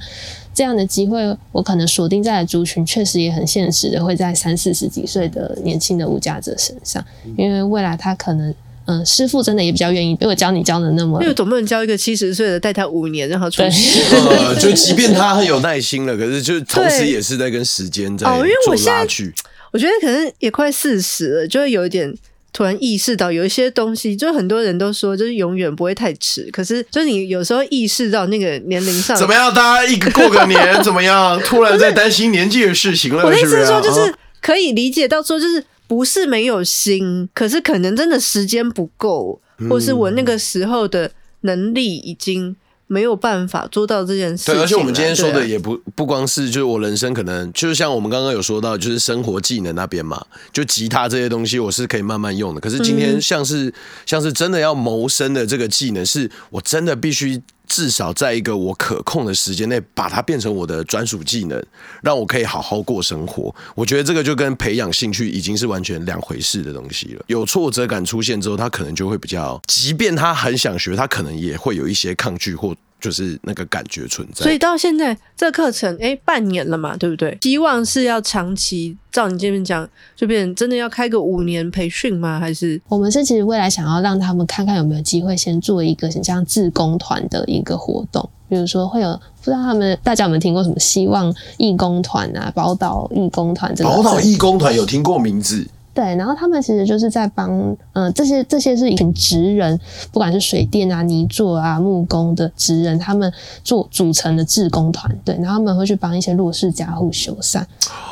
[0.53, 7.03] 这样的机会，我可能锁定在的族群，确实也很现实的，会在三四十几岁的年轻的无家者身上，
[7.37, 8.53] 因为未来他可能。
[8.87, 14.01] 嗯，师傅真的也比较愿意，因为教你教的那么，因为总不能教一个七十岁的带他五年让他出师。
[14.29, 18.27] 呃，就即便他很有耐心了，可是就同时也是在跟时间在
[18.63, 19.33] 做拉锯。
[19.71, 22.13] 我觉得可能也快四十了，就会有一点
[22.53, 33.55] 突然意识到有一些东西，就很多人都说就是永远不会太迟，可是就是你有时候意识到那个年龄上怎么样，大家一个过个年 怎么样，突然在担心年纪的事情了，是不是？
[33.55, 35.63] 我的意思是说，就是可以理解到说，就是。
[35.87, 42.55] 不是没有心，可是可能真的时间不够，或是我那个时候的能力已经
[42.87, 44.51] 没有办法做到这件事。
[44.51, 52.61] 对，而且我们今天说的也不不光是，就是我人生可能就是像我们刚刚有说到，就是生活技能那边嘛，就吉他这些东西我是可以慢慢用的。
[52.61, 53.73] 可是今天像是
[54.05, 57.41] 像是真的要谋生的这个技能，是我真的必须。
[57.67, 61.63] 至少在一个我可控的时间内，把它变成我的专属技能，
[62.01, 63.53] 让我可以好好过生活。
[63.75, 67.23] 我觉得这个就跟培养兴趣已经是完全两回事的东西了。
[67.27, 72.75] 有挫折感出现之后，他可能就会比较，即便他很想学，他可能也会有一些抗拒或。
[73.05, 77.37] 就是那个感觉存在，所以到现在这课程哎、欸，半年了嘛，对不对？
[77.39, 82.39] 希望是要长期，照你这边讲，就变成真的要开个五年培训吗？
[82.39, 95.67] 还是我们是其实未来想要让他们看看有没有机会先做一个很像志工团的一个活动，比如说会有不知道他们大家有没有听过什么希望义工团啊，宝岛义工团这个，宝岛义工团有听过名字。
[95.95, 97.49] 对，然后他们其实就是在帮，
[97.93, 99.79] 嗯、呃，这些这些是一群职人，
[100.11, 103.31] 不管是水电啊、泥作啊、木工的职人，他们
[103.63, 107.63] 做组成的志工团队，然后他们会去帮一些弱势家户修缮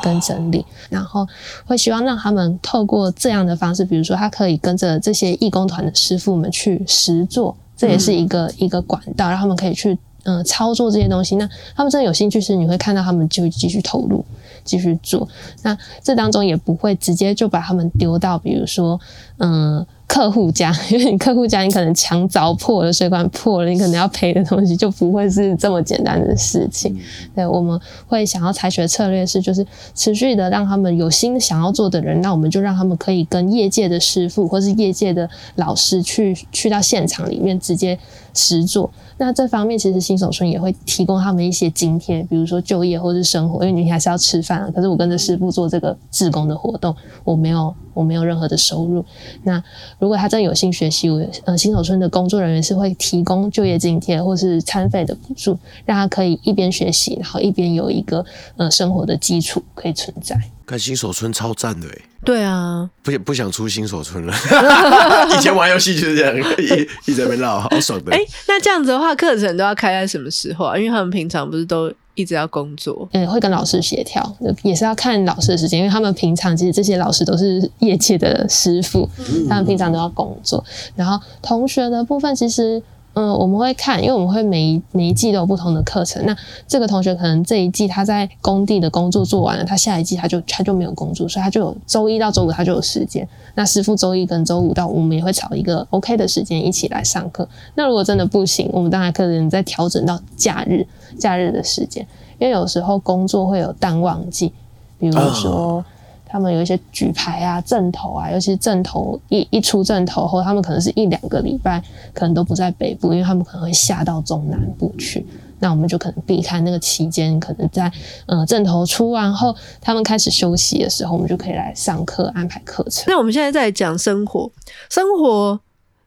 [0.02, 1.28] 跟整理，然后
[1.66, 9.92] 会希望让他们透过这样的方式，比如说他可以跟着这些义工团的师傅们去实做，这也是一个、嗯、一个管道，让他们可以去
[10.22, 11.36] 嗯、呃、操作这些东西。
[11.36, 14.24] 那他们真的有兴趣时，你会看到他们就继续投入。
[14.64, 15.28] 继续做，
[15.62, 18.98] 那这当中也不会直接就把他们丢到，比如说，
[19.38, 26.98] 嗯，客户家， 因为你客户家你可能墙凿破了，水管破了，你可能要赔的东西就不会是这么简单的事情。
[27.34, 37.98] 对，我们会想要采取的策略是，就是持续的让他们有心想要做的人，那我们就让他们可以跟业界的师傅或是业界的老师去去到现场里面直接
[38.32, 38.90] 实做。
[39.16, 44.70] 那这方面其实新手村也会提供他们一些津贴，比如说就业或是生活，因为你还是要吃饭啊。
[44.74, 49.04] 可是我跟着师傅做这个志工的活动，我没有我没有任何的收入。
[49.44, 49.62] 那
[49.98, 58.24] 如果他真有心学习，我呃新手村的工作人员是会提供就业津贴或是餐费的补助，让他可以一边学习，然后一边有一个
[58.56, 60.36] 呃生活的基础可以存在。
[60.66, 64.34] 看新手村超赞的诶，对啊，不不想出新手村了。
[65.36, 68.12] 以前玩游戏就是这样，一一直在那边绕，好爽的。
[68.12, 70.78] 哎、欸，那这样子的话，课程都要开在什么时候啊？
[70.78, 73.06] 因为他们平常不是都一直要工作？
[73.12, 79.08] 嗯，会跟老师协调，也是要看老师的时间，因为他们平常其实这些老师都是业界的师傅，
[79.48, 80.64] 他们平常都要工作。
[80.96, 82.82] 然后同学的部分其实。
[83.14, 86.24] 嗯，我们会看，因为我们会每一每一季都有不同的课程。
[86.26, 93.26] 那这个同学可能这一季他在工地的工作做完了，他下一季他就他就没有工作，所以他就有周一到周五他就有时间。
[93.54, 97.48] 那师傅周一跟周五到我们也会找一个 OK 的时间一起来上课。
[97.76, 102.04] 那如果真的不行，我们当然可能再调整到假日假日的时间，
[102.38, 104.52] 因为有时候工作会有淡旺季，
[104.98, 105.84] 比如说。
[106.34, 111.80] 他们有一些举牌啊、阵头啊，尤其是阵头一一出阵头后，他们可能是一两个礼拜，
[112.12, 115.24] 可能都不在北部，因为他们可能会下到中南部去。
[115.60, 117.88] 那我们就可能避开那个期间，可能在
[118.26, 123.04] 嗯阵头出完后，他们开始休息的时候，我们就可以来上课安排课程。
[123.06, 124.50] 那我们现在在讲生活，
[124.90, 125.60] 生活。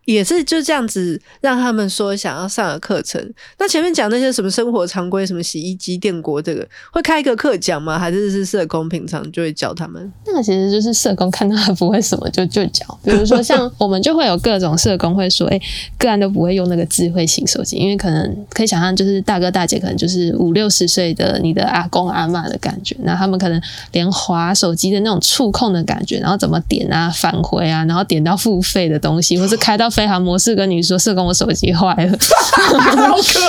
[0.07, 3.21] 也是就这样子让他们说想要上的课程。
[3.59, 7.99] 那前面讲那些什么生活常规，什么洗衣机、电锅，这个会开一个课讲吗？
[7.99, 10.09] 还是是社工平常就会教他们？
[10.25, 12.85] 那个其实就是社工看到他不会什么就就教。
[13.03, 15.59] 比如说像我们就会有各种社工会说，哎、
[15.97, 29.91] 个案都不会用那个智慧型手机，因为可能可以想象，就是大哥大姐可能就是五六十岁的你的阿公阿嬷的感觉，那他们可能连滑手机的那种触控的感觉，然后怎么点啊、返回啊，然后点到付费的东西，或是开到。
[29.97, 32.15] 飞航模式跟你说，社工我手机坏了，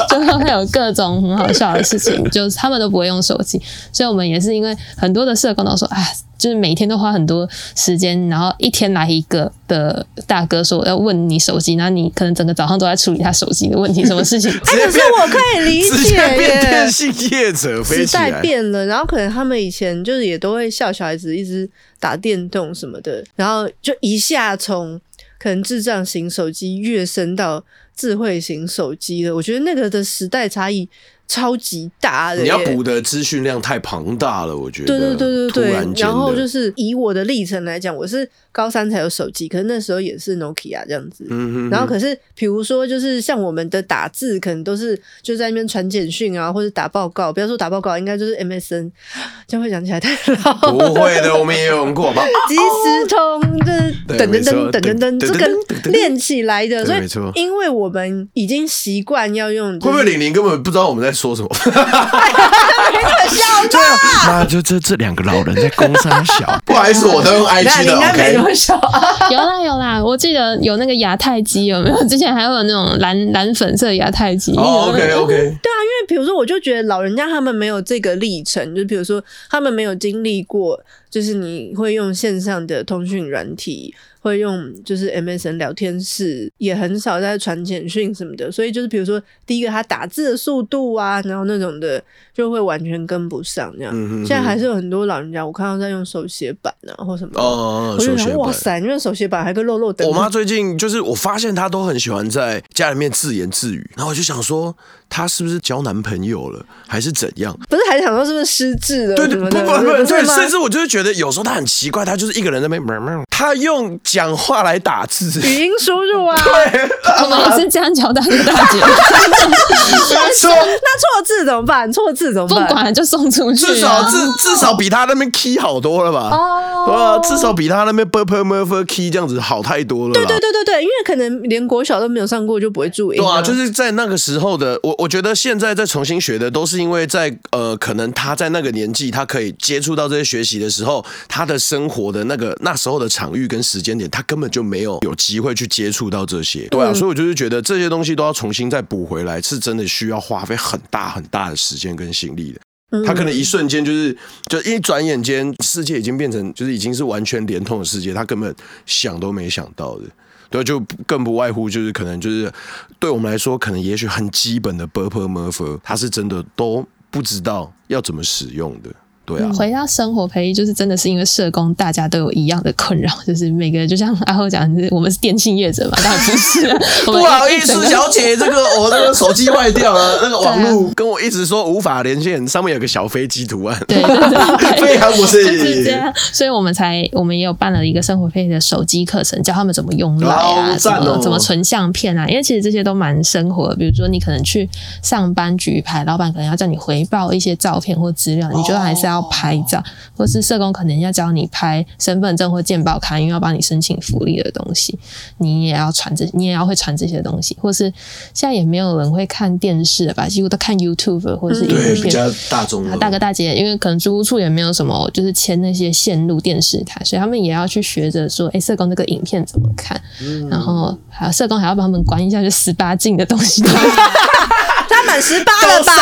[0.09, 3.61] 就会有各种很好笑的事情，就是他们都不会用手机，
[3.93, 14.51] 所以我们也是因为很多的社工都说，哎，就是每天都花很多时间，然后一天来一个的大哥说要问你手机，那你可能整个早上都在处理他手机的问题，什么事情？
[14.51, 21.69] 哎，可是我可以理解耶，电信业者时代变了，然后可能他们以前就是也都会笑小孩子一直
[22.01, 24.99] 打电动什么的，然后就一下从。
[25.39, 27.65] 可能智障型手机跃升到
[27.97, 30.89] 智慧型手机了，我觉得那个的时代差异
[31.29, 32.43] 超级大的。
[32.43, 34.89] 你要补的资讯量太庞大了，我觉得。
[34.89, 36.03] 对对对对对。
[36.03, 38.29] 然后就是以我的历程来讲，我是。
[38.51, 41.25] 高三才有手机，可是那时候也是 Nokia 这样子。
[41.31, 41.71] 嗯哼哼。
[41.71, 47.33] 然后可是，比如说，就是像我们的打字，可能都是就在那边传简讯啊，或者打报告。
[47.33, 48.91] 不要说打报告，应该就是 MSN。
[49.47, 50.11] 这样会讲起来太
[50.43, 50.73] 老。
[50.73, 52.25] 不会的，我们也有用过吧？
[52.49, 56.85] 即时通，就是噔噔噔噔噔噔，这个练起来的。
[56.85, 59.75] 所以，因为我们已经习惯要用。
[59.79, 61.49] 会不会玲玲根本不知道我们在说什么？
[62.93, 63.79] 没可笑的。
[64.27, 66.59] 那就这这两个老人在攻三小。
[66.65, 67.95] 不好意思，我都用 IG 的。
[67.97, 68.35] OK。
[69.35, 72.09] 有啦有啦，我记得有那个亚太机，有没有？
[72.09, 74.53] 之前还有那种蓝蓝粉色亚太机。
[74.57, 75.35] Oh, OK OK。
[75.37, 83.95] 对啊，因为比如说，我就觉得老人家他们没有这个历程，就比如说他们没有经历过，就是你会用线上的通讯软体。
[84.21, 92.03] 会用就是 MSN 聊天室，也很少在传简讯什么的，所以就是比如说第一个他打字的速度啊，然后那种的
[92.35, 93.93] 就会完全跟不上这样。
[93.95, 97.33] 嗯、哼哼现在还是有很多老人家，我看到在用手写板啊或什么。
[97.41, 100.09] 哦，我就想哇塞，因为手写板还跟肉肉等。
[100.09, 104.75] 我妈最近就是我发现她都很喜欢在家里面自言自语，然后我就想说。
[105.11, 107.59] 她是不是交男朋友了，还是怎样？
[107.71, 109.15] 不是，还是想说是不是失智了？
[109.17, 116.37] 对对，不不不，对，甚至我就是觉得有时候她很奇怪，她就是一个人在那边，她用讲话来打字， 语音输入啊。
[116.37, 116.91] 对，
[117.25, 118.79] 我们也是这样教大哥大姐。
[120.37, 121.91] 错，那错字怎么办？
[121.91, 122.68] 错字怎么办？
[122.69, 123.67] 不管就送出去。
[123.67, 126.29] 至少至至少比他那边 key 好多了吧？
[126.31, 130.15] 哦，对至少比他那边 purple murphy key 这样子好太多了。
[130.15, 133.17] 对对对对对，因为可能连国小都没有上过，就不会注意。
[133.17, 134.95] 对啊，就是在那个时候的我。
[134.99, 146.67] 我觉得现在再重新学的，都是因为在呃，可能他在那个年纪，他可以接触到这些学习的时候，他的生活的那个那时候的场域跟时间点，他根本就没有有机会去接触到这些。
[146.69, 152.58] 对啊，所以我就是觉得这些东西都要重新再补回来，是真的需要花费很大很大的时间跟心力的。
[153.05, 158.55] 他可能一瞬间就是，就一转眼间，世界已经变成就是已经是完全连通的世界，他根本
[158.87, 160.05] 想都没想到的。
[160.51, 162.51] 对，就更不外乎就是可能就是
[162.99, 168.91] 对我们来说，可能也许很基本的 b u r p e r m u r f e r 他是真的都不知道要怎么使用的。
[169.29, 176.79] 对啊，回到生活培育，就是真的是因为社工，大家都有一样的困扰， 就是每个人就像阿后讲，我们是电信业者嘛，当然不是、 啊。
[177.05, 183.79] 不好意思，小姐，这个 我那个手机坏掉了，那个网络跟我一直说无法连线，上面有个小飞机图案。
[183.87, 184.17] 对对
[184.59, 185.43] 对，非常不是。
[185.59, 193.77] 是这样，所以我们才我们也有办了一个生活培育的手机课程，教他们怎么用来啊，怎么怎么存相片啊，因为其实这些都蛮生活的。
[193.77, 194.69] 比如说你可能去
[195.03, 199.18] 上班举牌，老板可能要叫你回报一些照片或资料，你觉得还是要。
[199.19, 199.83] 要拍照，
[200.17, 204.99] 或是社工可能要教你拍身份证或健保卡，因为要帮你申请福利的东西，
[205.39, 207.57] 你也要传这，你也要会传这些东西。
[207.61, 207.93] 或是
[208.33, 210.29] 现在也没有人会看电视了吧？
[210.29, 212.89] 几乎都看 YouTube 或者是影片，对，比较大众。
[212.99, 220.01] 大哥大姐，因为可能租屋处也没有什么，就是签那些线路电视台，所以他们也要去学着说，哎，社工这个影片怎么看？
[220.23, 223.63] 嗯、然后还有社工还要帮他们关一下就十八禁的东西。
[224.91, 225.93] 他满十八了吧？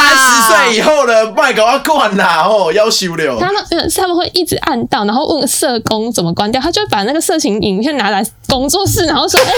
[0.46, 3.36] 岁以后的麦搞要关啦哦，要修了。
[3.40, 9.52] 他们他们会一直按到，然后问社工怎么关掉，他就会把那个色情影片拿来工作室，然后说：“哎、欸，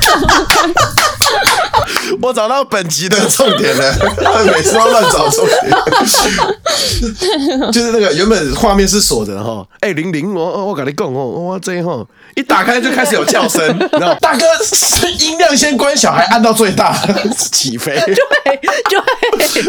[0.00, 0.74] 怎么关？”
[2.20, 3.92] 我找到本集的重点了，
[4.22, 5.72] 他们每次都乱找重点，
[7.72, 12.04] 就是那个原本画面是锁着哈，哎、欸，玲玲，我我跟你讲哦，我这哈
[12.36, 14.44] 一打开就开始有叫声，然后大哥
[15.18, 16.94] 音量先关小，还按到最大
[17.36, 17.98] 起飞。
[18.90, 19.04] 就会，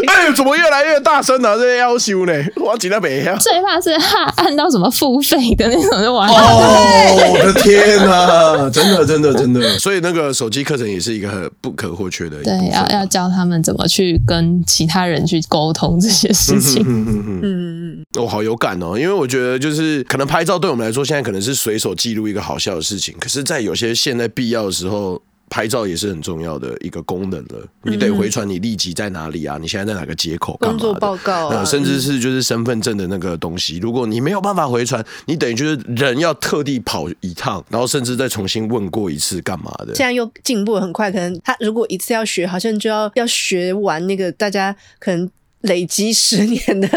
[0.06, 1.56] 哎，怎么越来越大声了？
[1.56, 2.32] 这些要求呢？
[2.56, 3.36] 我紧张没呀。
[3.40, 6.34] 最怕是他按到什么付费的那种就完了。
[6.34, 8.68] 哦，我的天哪！
[8.70, 9.78] 真的，真的，真的。
[9.78, 12.42] 所以那个手机课程也是一个很不可或缺的。
[12.42, 16.82] 对，要要教他们怎么去跟其他人去沟通这些事情。
[16.86, 18.04] 嗯嗯嗯嗯。
[18.20, 25.20] 我好有感哦，因为我觉得就是可能拍照对我们来说，现在可能是随手记录一个好笑的事情，可是，在有些现在必要的时候。
[25.54, 29.56] 拍照也是很重要的一个功能了，你得回传你立即在哪里啊？
[29.56, 30.56] 你现在在哪个街口？
[30.56, 39.94] 工作报告啊，甚至是就是身份证的那个东西，如果你没有办法回传，你等于就是人要特地跑一趟，然后甚至再重新问过一次干嘛的？
[39.94, 45.30] 现在又进步很快，可能他如果一次要学，好像就要要学完那个大家可能。
[45.64, 46.88] 累积十年的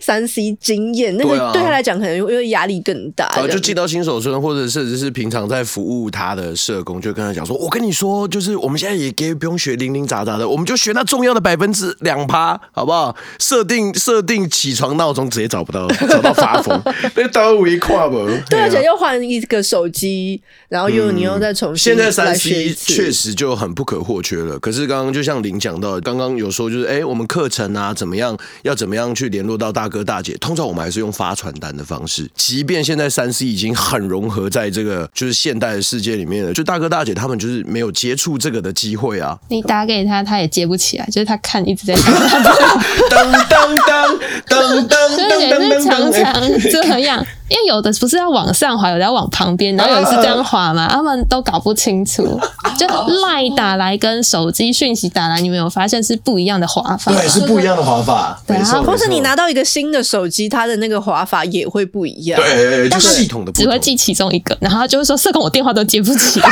[0.00, 3.26] 三 C 经验，那个对他来讲可能因为压力更大。
[3.26, 13.16] 啊，就寄到新手村，或者甚至是平常在服务他的社工，就跟他讲说：“我跟你说，就是我们现在也给不用学零零杂杂的，我们就学那重要的百分之两趴，好不好？
[13.38, 16.78] 设定设定起床闹钟，直接找不到，找到发疯。
[17.16, 18.28] 那到位跨不？
[18.50, 21.94] 对，而且又换一个手机，然后又你又再重新。
[21.94, 24.58] 现在三 C 确实就很不可或缺了。
[24.58, 28.09] 可是刚刚就像林讲到，刚刚有说就是，哎，我们课程啊怎么？
[28.10, 28.36] 怎么样？
[28.62, 30.36] 要怎么样去联络到大哥大姐？
[30.38, 32.28] 通常我们还是用发传单的方式。
[32.34, 39.38] 即便现在三 C 已经很融合在这个就是现代的世界里面了，就大哥大姐他们就是没有接触这个的机会啊。
[39.48, 42.12] 你打给他，他也接不起来，就是他看一直在看。
[42.12, 47.24] 噔噔噔噔噔噔噔， 常常这样。
[47.50, 52.40] 因为有的不是要往上滑，有的要往旁边，然后有的是这样滑嘛， 他们都搞不清楚。
[52.78, 57.12] 就赖打来跟手机讯息打来，你们有发现是不一样的滑法？
[57.12, 58.40] 对，是不一样的滑法。
[58.46, 62.40] 对啊，或是你拿到一个新的手机，它的那个滑法也会不一样。
[62.40, 66.40] 对，就是系统的不同，只会记其中一个，然后他就会说：“社工，我电话都接不起。”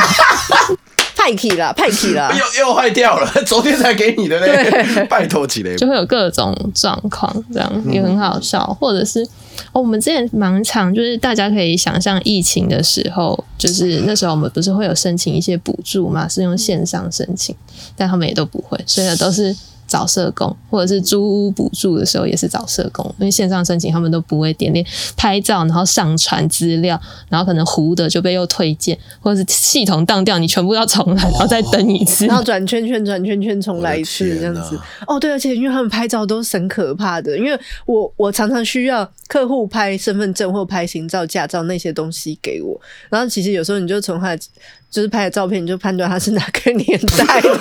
[1.19, 3.29] 派气了，派气了， 又又坏掉了。
[3.45, 9.27] 昨天才给你的嘞， 拜托起来，就会有各种状况，这样也很好笑，或者是。
[9.73, 17.53] 哦，我们之前蛮常，就是大家可以想象疫情的时候，就是那时候我们不是会有申请一些补助嘛，是用线上申请，
[17.97, 19.53] 但他们也都不会，所以都是。
[19.89, 24.85] 找社工，或者是租屋补助的时候也是找社工，因为线上申请他们都不会点点
[25.17, 34.79] 拍照，然后上传资料，然后可能糊的就被又推荐，或者是系统当掉，你全部要重来，然后再登一次， 然后转圈圈转圈圈重来一次这样子。
[35.07, 42.79] 哦，对，而且因为他们拍照都是很可怕的，因为我我常常需要客户拍身份证或拍行照、驾照那些东西给我，
[43.09, 44.41] 然后其实有时候你就从他的。
[44.89, 47.59] 就是拍的照片，你就判断他是哪个年代的。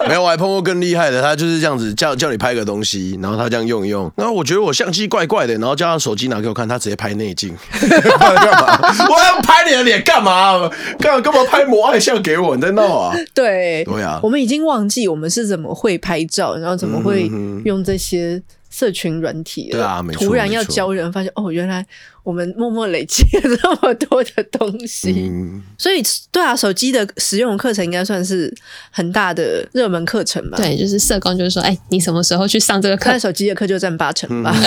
[0.08, 7.54] 没有，我还碰过更厉害的，他就是这样子叫叫你拍个东西，然后他这样用一用，然后我觉得我相机怪怪的，然后叫他手机拿给我看，他直接拍内镜。
[7.78, 8.80] 干嘛？
[9.08, 10.70] 我要拍你的脸干嘛？
[10.98, 12.56] 干嘛干嘛拍模爱像给我？
[12.56, 13.14] 你在闹啊？
[13.34, 17.30] 对对啊，我们已经忘记我们是怎么会拍照，然后怎么会
[17.64, 19.78] 用这些社群软体了。
[19.78, 20.26] 对啊，没错。
[20.26, 21.84] 突然要教人，发现哦，原来。
[22.22, 28.54] 我们默默累积了这么多的东西，嗯、所以对啊，手机的使用课程应该算是
[28.90, 30.56] 很大的热门课程吧？
[30.58, 33.10] 对，就是社工就是说，哎，你什么时候去上这个课？
[33.10, 34.54] 看手机的课就占八成吧。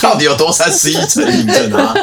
[0.00, 1.94] 到底有多三十一成印证啊？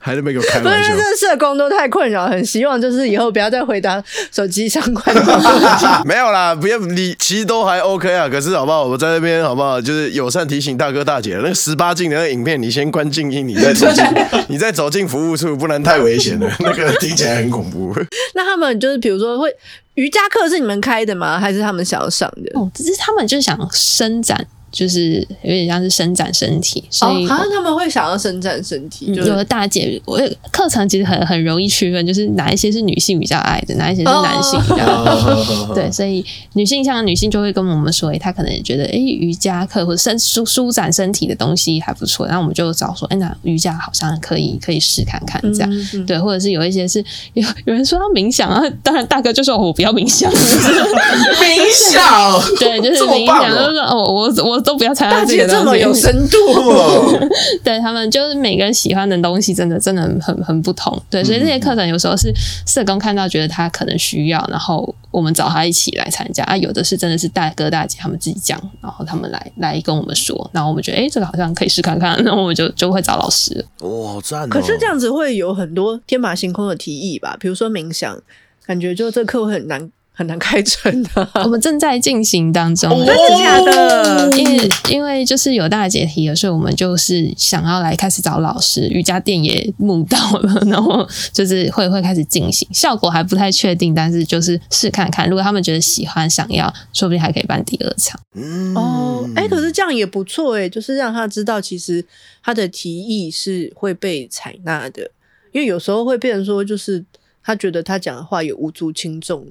[0.00, 0.94] 还是没给我开玩笑？
[0.94, 4.02] 不是，这社工都太困扰，很希望就是以后不要再回答
[4.32, 5.40] 手机相关的问
[5.78, 5.86] 题。
[6.04, 8.28] 没有啦，不要你其实都还 OK 啊。
[8.28, 8.84] 可是好不好？
[8.84, 9.80] 我在那边好不好？
[9.80, 12.55] 就是友善提醒大哥大姐，那个十八禁的那个影片。
[12.56, 14.04] 你先关静音，你再走进，
[14.48, 16.50] 你再走进服务处，不然太危险了。
[16.60, 17.94] 那个听起来很恐怖。
[18.34, 19.54] 那他们就是，比如说，会
[19.94, 21.38] 瑜伽课是你们开的吗？
[21.38, 22.58] 还是他们想要上的？
[22.58, 29.14] 哦，只是他们就是想伸展就是有点像是伸展身体，所以好像、哦、他们会想要伸展身体。
[29.14, 35.74] 就是、有的大姐，我课程其实很很容易区分，就是哪一些是女性比较爱的，哪一些是男性比较爱的。
[35.74, 45.70] 对，所以女性像女性就会跟我们说，她可能也觉得，哎、欸，瑜伽课或者伸舒舒展身体的东西还不错，然后我们就找说，哎、欸，那瑜伽好像可以可以试看看这样。
[45.72, 47.02] 嗯嗯对，或者是有一些是
[47.34, 50.30] 有有人说要冥想啊，当然大哥就说我不要冥想，
[51.40, 56.36] 冥想，对，就是冥想，就是说哦，我我都不要参加这个这么有深度
[57.64, 62.32] 对他们就是每个人喜欢的东西真的真的很很不同，对，所以这些课程有时候是
[62.66, 73.64] 社工看到觉得他可能需要，然后我们找他一起来参加啊，有的是真的是大哥大姐他们自己讲，然后他们来来跟我们说，然后我们觉得哎、欸，这个好像可以试看看，然后我们就就会找老师。
[73.80, 74.48] 哇，好赞哦！
[74.48, 78.18] 可是这样子会有很多天马行空的提议吧，比如说冥想，
[78.66, 79.90] 感觉就这课会很难。
[80.16, 82.88] 很难开成的， 我们正在进行当中。
[83.04, 84.30] 真的假的？
[84.38, 98.18] 因为因为就是有大姐提了，所以我们就是想要来开始找老师，瑜伽垫也募到了，然后就是会会开始进行，效果还不太确定，但是就是试看看，如果他们觉得喜欢、想要，说不定还可以办第二场。
[98.34, 102.02] 嗯、哦，哎、欸，可是这样也不错哎，就是让他知道，其实
[102.42, 105.10] 他的提议是会被采纳的，
[105.52, 107.04] 因为有时候会变成说，就是
[107.44, 109.46] 他觉得他讲的话有无足轻重。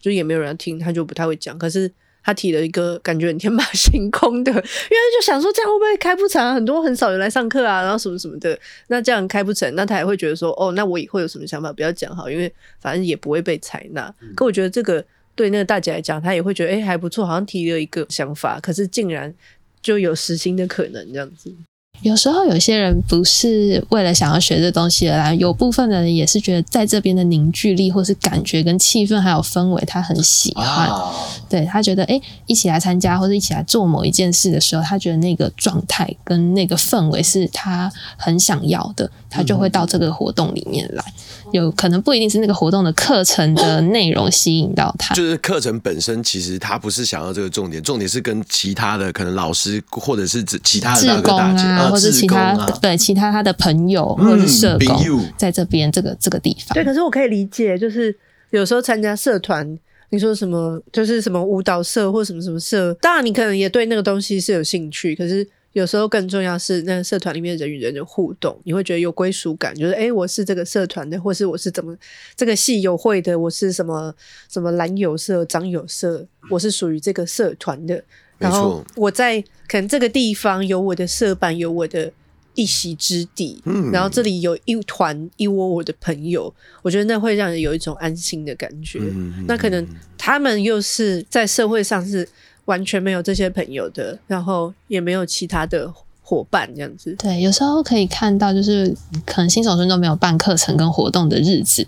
[0.00, 1.58] 就也没有人听，他就不太会讲。
[1.58, 1.90] 可是
[2.22, 4.62] 他提了一个感觉很天马行空的， 因为
[5.18, 6.54] 就想说这样会不会开不成？
[6.54, 8.58] 很多很少人来上课啊，然后什么什么的。
[8.88, 14.14] 那这样开不成，那他也会觉得说，哦，那我以后有什么想法不要讲好，因为反正也不会被采纳。
[14.20, 19.34] 嗯、可我觉得这个对那个大姐来讲，她也会觉得哎、欸、还不错，好像提了一个想法，可是竟然
[19.80, 21.54] 就有实行的可能这样子。
[22.02, 30.66] 有时候有些人不是为了想要学这东西而来，有部分的人也是觉得在这边的凝聚力，或是感觉跟气氛还有氛围，他很喜欢。
[30.66, 31.12] 啊、
[31.48, 41.04] 对他觉得，哎，一起来参加或者一起来做某一件事的时候，他觉得那个状态跟那个氛围是他很想要的，他就会到这个活动里面来。
[41.52, 56.72] 有可能不一定是那个活动的课程的 内容吸引到他，就是课程本身其实他不是想要这个重点，重点是跟其他的可能老师或者是其他的大哥大姐啊，或者其他对其他他的朋友或者社工在这边这个这个地方。
[56.74, 58.16] 对，可是我可以理解，就是
[58.50, 59.76] 有时候参加社团，
[60.10, 65.44] 你说什么就是什么舞蹈社或什么什么社，当然你可能也对那个东西是有兴趣，可是。
[65.72, 71.96] 有时候更重要是那个社团里面人与人的互动，你会觉得有归属感，就是哎，我是这个社团的，或是我是怎么
[72.34, 74.12] 这个系友会的，我是什么
[74.48, 78.02] 什么蓝友社、长友社，我是属于这个社团的。
[78.36, 82.10] 然后我在可能这个地方有我的社办，有我的
[82.56, 86.52] 一席之地，嗯，然后这里有一团一窝我的朋友，
[86.82, 88.98] 我觉得那会让人有一种安心的感觉。
[88.98, 89.86] 嗯，那可能
[90.18, 92.28] 他们又是在社会上是。
[92.70, 95.92] 完全没有这些朋友的，然后也没有其他的
[96.22, 97.12] 伙伴这样子。
[97.18, 98.94] 对，有时候可以看到，就是
[99.26, 101.84] 可能新手村都没有办课程跟活动的日子，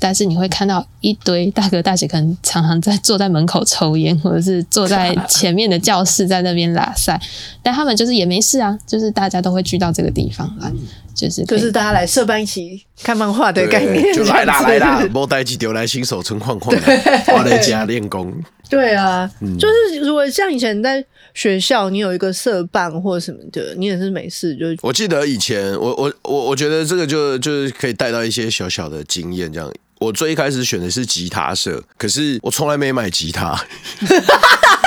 [0.00, 7.20] 但是你会看到一堆大哥大姐，可能常常在坐在门口抽烟，或者是坐在前面的教室在那边拉塞，
[7.62, 10.72] 但他们就是也没事啊，就是大家都会聚到这个地方来，
[11.14, 16.74] 就是就是大家来社办一起看漫画的概念，就来啦来啦，莫带几丢来新手村晃晃，
[17.36, 18.32] 我在家练功。
[18.72, 21.04] 对啊，嗯、就是如果像以前在
[21.34, 24.66] 学校，你有一个社办或什么的，你也是没事就。
[24.80, 29.52] 我记得以前，我我我我觉得这个就就是可以带到一些小小的经验。
[29.52, 29.70] 这样，
[30.00, 33.54] 我最一开始选的是吉他社，可是我从来没买吉他。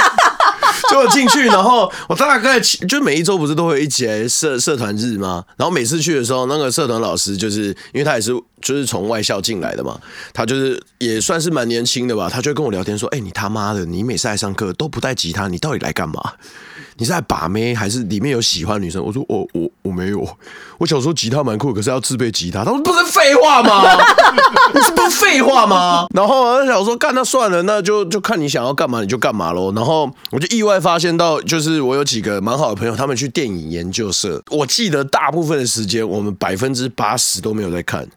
[0.96, 5.43] 就我进去，然后我大概就每一周不是都会一节社社团日吗？
[5.58, 8.32] 然后每次去的时候，那个社团老师就是因为他也是
[8.62, 10.00] 就是从外校进来的嘛，
[10.34, 16.22] 他就是也算是蛮年轻的吧，他就跟我聊天说：“哎、你他妈的，你每次来上课都不带吉他，你到底来干嘛？”
[16.98, 19.04] 你是在把妹还是里面有喜欢女生？
[19.04, 20.28] 我说我我我没有，
[20.78, 22.64] 我小时候吉他蛮酷，可是要自备吉他。
[22.64, 23.84] 他说不是废话吗？
[24.74, 26.08] 那 是不是废话吗？
[26.14, 29.74] 然后我就想说干那算了，那就就看你想要干嘛你就干嘛喽。
[29.74, 34.41] 然后我就意外发现到，就是我有几个蛮好的朋友，他们去电影研究社。
[34.52, 38.08] 我记得大部分的时间，我们百分之八十都没有在看，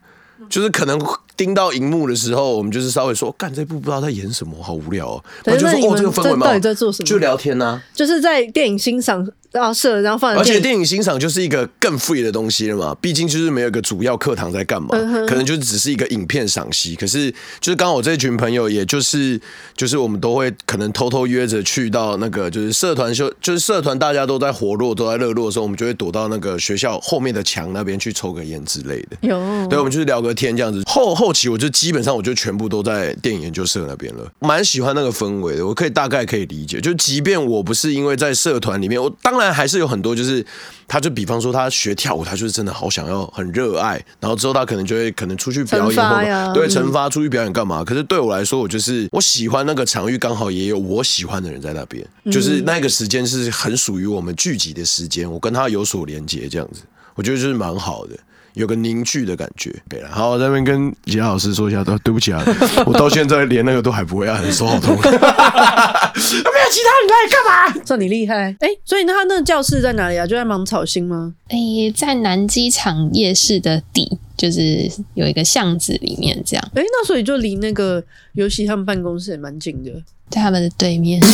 [0.49, 0.99] 就是可能。
[1.39, 5.23] 盯到荧幕的时候，我们就是稍微说，干这部不知道在演什么，好无聊哦。
[5.45, 7.07] 然后就说哦，这个氛围嘛，到底在做什么？
[7.07, 9.25] 就聊天呐、啊，就是在电影欣赏。
[9.51, 10.35] 然后设，然后放。
[10.35, 16.95] 而且电影欣赏就是一个更 free 的东西了嘛，毕竟就是没有一个主要课堂在干嘛，嗯、可能就只是一个影片赏析。
[16.95, 19.39] 可是就是刚好我这群朋友，也就是
[19.75, 29.17] 就是我们都会可能偷偷约着去到那个就是社团秀，就是社团大家都在活络、都在热络的时候，我们就会躲到那个学校后面的墙那边去抽个烟之类的。
[29.21, 29.37] 有，
[29.67, 30.83] 对，我们就是聊个天这样子。
[30.85, 35.65] 后后后期我就基本上我就全部都在电影研究社那边了，蛮喜欢那个氛围的。
[35.65, 40.45] 我可以大概可以理解，就即便我不是因为在社团里面，我当然还是有很多就是，
[40.87, 47.83] 他就比方说他学跳舞，他就是真的好想要很热爱，然后之后他可能就会可能出去表演对惩罚出去表演干嘛。
[47.83, 56.81] 可是对我来说，我就是我喜欢那个场域，刚好也有我喜欢的人在那边，就是那个时间是很属于我们聚集的时间，我跟他有所连接，这样子，
[57.15, 58.17] 我觉得就是蛮好的。
[58.53, 62.43] 有个凝聚的感觉，对了，好，我在那边跟吉他老师说一下，对，对不起啊，
[62.85, 64.95] 我到现在连那个都还不会按，手好痛。
[65.01, 67.43] 没有吉他，你来干
[67.75, 67.81] 嘛？
[67.85, 70.25] 算你厉害，哎、欸，所以那他那个教室在哪里啊？
[70.25, 71.33] 就在芒草星吗？
[71.47, 76.65] 哎、欸，在南机场夜市的底，就是有一个巷子里面这样。
[76.73, 78.01] 哎、欸，那所以就离那个
[78.33, 79.91] 尤其他们办公室也蛮近的。
[80.29, 81.19] 在他们的对面，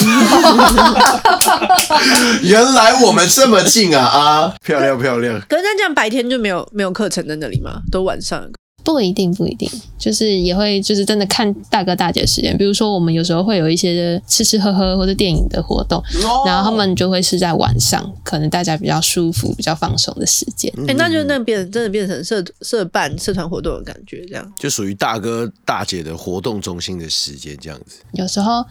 [2.41, 4.55] 原来我们这么近啊啊！
[4.63, 5.37] 漂亮漂亮。
[5.49, 7.81] 可是那这样白天就没有没有课程在那里吗？
[7.91, 8.49] 都晚上。
[8.85, 9.67] 不一定，不一定，
[9.97, 12.55] 就是也会，就是真的看大哥大姐时间。
[12.55, 16.01] 比如说，我们有时候会有一些吃吃喝喝或者电影的活动，
[16.45, 20.71] 然后他们就会是在晚上，可能大家比较舒服、比较放松的时间。
[20.81, 27.97] 哎、欸，那就那变真的变成社社办社团活动的感觉，这样就属于大哥大姐的活动中心的时间，这样子。
[28.11, 28.63] 有时候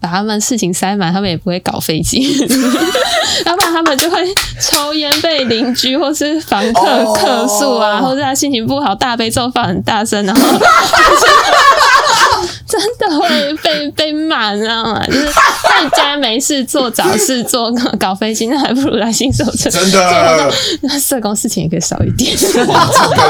[0.00, 2.22] 把他们事情塞满，他们也不会搞飞机，
[3.44, 4.16] 要不然他们就会
[4.62, 9.52] 抽烟被邻居或是房客客诉啊，或者他心情不好大悲咒。
[9.64, 10.42] 很大声，然后
[12.66, 15.02] 真的会被被骂，你知道吗？
[15.06, 19.72] 就是在家没事做，找事做，搞飞机，那还不如来新手村。
[19.72, 20.52] 真的，
[20.82, 22.36] 那社工事情也可以少一点。
[22.36, 22.74] 真的，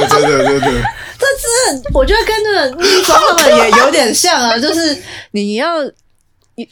[0.09, 0.71] 真的，真的。
[1.19, 4.97] 这是我觉得跟那个逆风他们也有点像啊，就是
[5.33, 5.69] 你要。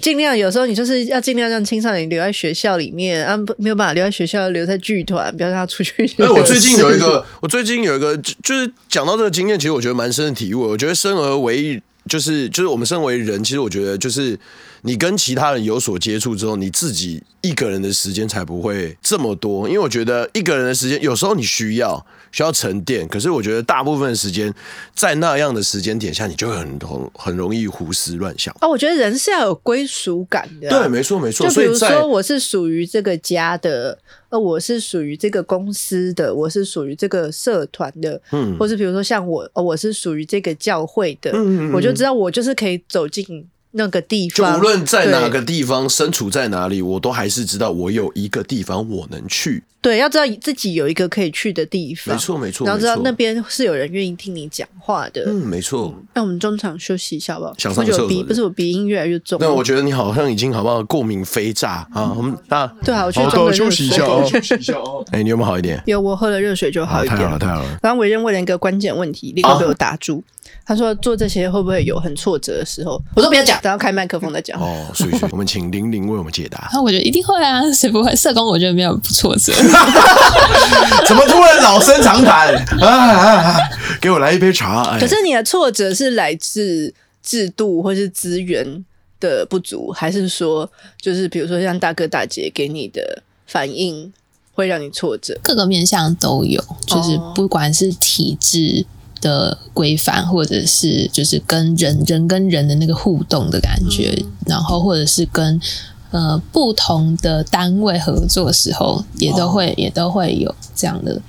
[0.01, 6.11] 尽量有时候你就是要尽量让青少年留在学校里面啊，不没有办法留在学校，留在剧团，不要让他出去。
[6.17, 10.63] 那我 最近有一个，我最近有一个，就是讲到这个经验，其实我觉得蛮深的体悟。
[10.63, 14.39] 我觉得生而为一，就是就是我们身为人，其实我觉得就是
[14.87, 19.69] 你跟其他人有所接触之后，你自己一个人的时间才不会这么多。
[19.69, 22.07] 因为我觉得一个人的时间，有时候你需要。
[22.33, 24.53] 需要沉淀，可是我觉得大部分的时间
[24.95, 28.53] 在那样的时间点下，你就会很很很容易胡思乱想。
[28.57, 30.69] 啊、哦，我觉得人是要有归属感的。
[30.69, 31.49] 对，没错没错。
[31.49, 43.49] 就比如说，我是属于这个家的，呃，我是属于这个公司的，我是属于这个社团的，嗯，或是比如说像我，哦，我是属于这个教会的，嗯，我就知道我就是可以走进。
[43.77, 49.63] 那个地方，就无论在哪个地方，身处在哪里，我都还是知道我有一个地方我能去。
[49.81, 52.67] 对，要知道自己有一个可以去的地方，没错没错。
[52.67, 55.23] 然后知道那边是有人愿意听你讲话的。
[55.27, 55.95] 嗯，没错。
[56.15, 57.53] 那我们中场休息一下吧。
[57.59, 58.25] 想上厕所？
[58.25, 59.39] 不是我鼻音越来越重。
[59.41, 60.83] 那我觉得你好像已经好不好？
[60.85, 62.13] 过敏飞炸啊！
[62.17, 63.21] 我们啊，对啊，我去
[63.57, 65.05] 休息一下哦，休息一下哦。
[65.13, 65.81] 哎，你有没有好一点？
[65.87, 67.17] 有，我喝了热水就好一点。
[67.17, 67.69] 太好了，太好了。
[67.83, 70.23] 刚刚伟任问了一个关键问题，立刻被我打住。
[70.65, 76.69] 他说：“做这些会不会有很挫折的时候？”我说：“不要讲，等下开麦克风再讲。”哦，所以我们请玲玲为我们解答。
[76.73, 78.15] 那 我觉得一定会啊，谁不会？
[78.17, 79.53] 社工我觉得没有不挫折。
[81.07, 83.61] 怎么突然老生常谈啊，啊，啊？
[84.01, 84.83] 给我来一杯茶。
[84.91, 86.93] 哎、可是你的挫折是来自
[87.23, 88.85] 制度或是资源
[89.21, 94.13] 的不足，还是说就是比如说像大哥大姐给你的反应
[94.53, 95.39] 会让你挫折？
[95.43, 98.87] 各个面向都有，就是不管是体制。
[99.19, 105.59] 的规范，或者是就是跟人人跟人的那个互动的感觉，嗯、然后或者是跟
[106.11, 111.21] 呃不同的单位合作的时候，也都会、哦、也都会有这样的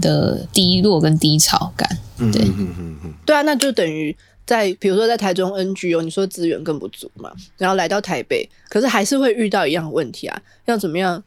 [0.00, 1.88] 的低落跟低潮感。
[2.18, 4.16] 对，嗯嗯嗯嗯、对啊，那就等于
[4.46, 11.22] 在比如说在台中 NGO，你说资源更不足嘛，然后来到台北，可是还是会遇到一样的问题啊，要怎么样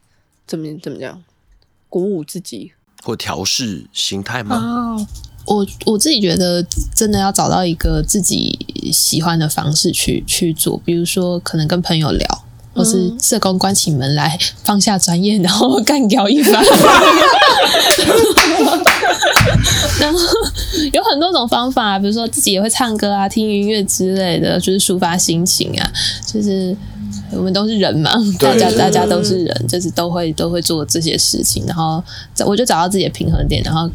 [0.46, 1.22] 怎么怎么样
[1.88, 2.72] 鼓舞自己
[3.02, 4.56] 或调试心态吗？
[4.56, 5.06] 哦
[5.48, 6.62] 我我自己觉得，
[6.94, 8.58] 真的要找到一个自己
[8.92, 12.37] 喜欢的方式去去做，比如说可能跟朋友聊，
[12.78, 16.64] 或是社工关起门来放下专业，然后干掉一番。
[20.00, 20.20] 然后
[20.92, 25.92] 有很多种方法，比如说自己也会唱歌啊、听音乐之类的，就是抒发心情啊。
[26.24, 26.76] 就是
[27.32, 31.64] 我们都是人嘛，大家大家都是人，就是都会都会做这些事情。
[31.66, 32.02] 然后
[32.46, 33.90] 我就找到自己的平衡点，然后。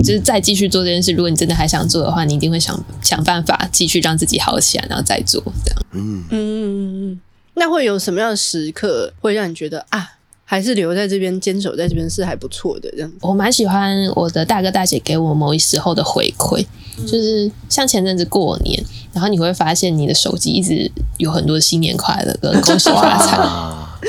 [0.00, 5.82] 就是再继续做这件事，如果你真的还想做的话，你一定会想想办法继续让自己好起来，然后再做这样。
[5.92, 7.20] 嗯嗯，
[7.54, 10.12] 那会有什么样的时刻会让你觉得啊，
[10.44, 13.12] 还是留在这边坚守在这边是还不错的这样？
[13.20, 16.64] 我蛮喜欢我的大哥大姐给我某一时候的回馈，
[16.98, 23.36] 嗯、就是像前阵子过年，然后你会发现你的手机一直有很多新年快乐跟恭喜发财，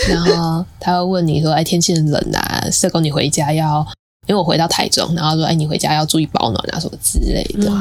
[0.11, 3.85] 然后他会问你说：“哎，天气很冷啊，社工你回家要。”
[4.27, 7.71] 因为我回到台中，然后说：“哎，你回家要注意保暖啊，什么之类的。”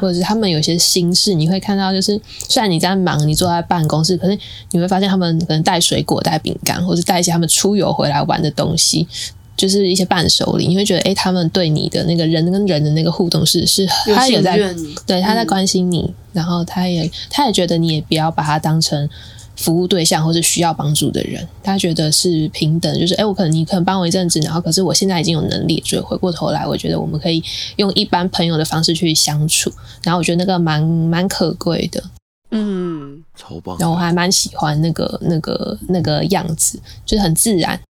[0.00, 4.38] 或者是他们有些心事，你会看到，就是虽然你在忙，你坐在办公室，可是
[4.72, 9.08] 你会发现他们可能带水果、带饼干，或者带一些他们出游回来玩的东西，
[9.56, 10.66] 就是一些伴手礼。
[10.66, 14.58] 你会觉得，哎，他们对你的那个人跟人的那个互动是是，他也在
[15.06, 19.08] 对他在关心你，嗯、然后他也他也觉得你也不要把他当成。
[19.56, 27.42] 服务对象或是需要帮助的人，他觉得是平等，就是哎，我可能你可能帮我一阵子，然后可是我现在已经有能力，所以回过头来，我觉得我们可以
[27.76, 29.70] 用一般朋友的方式去相处，
[30.02, 32.02] 然后我觉得那个蛮蛮可贵的，
[32.50, 33.76] 嗯，超棒。
[33.78, 37.80] 然后我还蛮喜欢那个那个那个样子，就是很自然，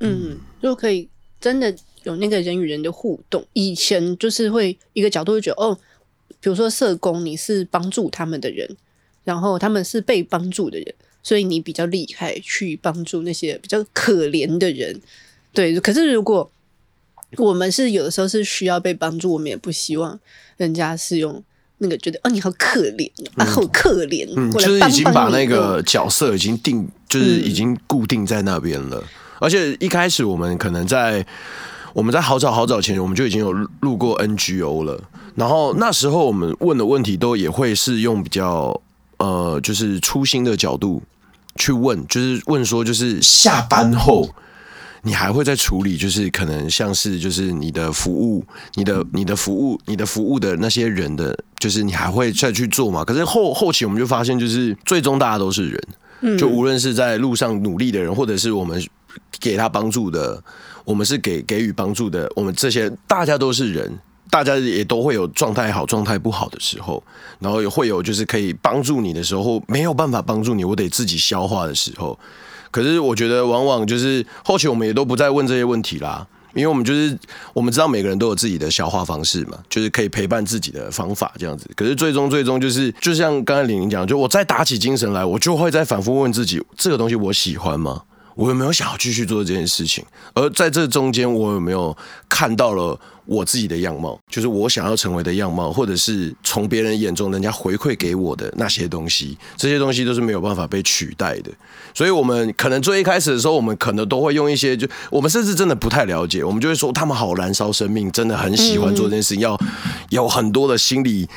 [0.00, 1.08] 嗯，就可以
[1.40, 3.42] 真的有那个人与人的互动。
[3.54, 5.78] 以前就是会一个角度会觉得，哦，
[6.40, 8.76] 比如说社工，你是帮助他们的人。
[9.24, 15.00] 然后他们是被帮助的人，所以你比较厉害，去帮助那些比较可怜的人。
[15.52, 16.50] 对，可是如果
[17.38, 20.18] 我们是有的时候是需要被帮助，我们也不希望
[20.56, 21.42] 人家是用
[21.78, 29.02] 那个觉得哦，你好可怜啊，好可怜，嗯，就是已经把那个角色已经定，就是已经固定在那边了。
[29.40, 31.24] 而且一开始我们可能在
[31.92, 35.02] 我们在好早好早前，我们就已经有录过 NGO 了。
[35.34, 38.80] 然后那时候我们问的问题都也会是用比较。
[39.24, 41.02] 呃，就是初心的角度
[41.56, 44.28] 去问，就是问说，就是下班后
[45.02, 48.44] 你还会再处理，就是可能像是就是你的服务，
[48.74, 53.02] 你的你的服务，你的服务的那些人的，就是你还会再去做嘛？
[53.02, 55.70] 可是后后期我们就发现，就是最终大家都是
[56.20, 58.86] 人，就无论是在路上努力的人，或者是我们
[59.40, 60.42] 给他帮助的，
[60.84, 63.98] 我们是给给予帮助的，我们这些大家都是人。
[64.34, 67.00] 大家也都会有状态好、状态不好的时候，
[67.38, 72.18] 然后也会有就是可以帮助你的时候，没有办法帮助你，我得自己消化的时候。
[72.72, 77.16] 可是我觉得，往往就是后期我们也都不再问这些问题啦，因为我们就是
[77.52, 81.70] 我们知道每个人都有自己的消化方式嘛，就是可以陪伴自己的方法这样子。
[81.76, 88.02] 可是最终最终就是，就像刚才玲玲讲，就我再打起精神来，我就会再反复问自己，这个东西我喜欢吗？
[88.34, 90.04] 我有没有想要继续做这件事情？
[90.34, 91.96] 而在这中间，我有没有
[92.28, 94.18] 看到了我自己的样貌？
[94.28, 101.50] 就是我想要成为的样貌，或者是从别人眼中人家回馈给我的那些东西，这些东西都是没有办法被取代的。
[101.94, 109.56] 所以，我们可能最一开始的时候，我们可能都会用一些，就我们甚至真的不太了解，我们就会说他们好燃烧生命，真的很喜欢做这件事情，要
[110.10, 111.28] 有很多的心理，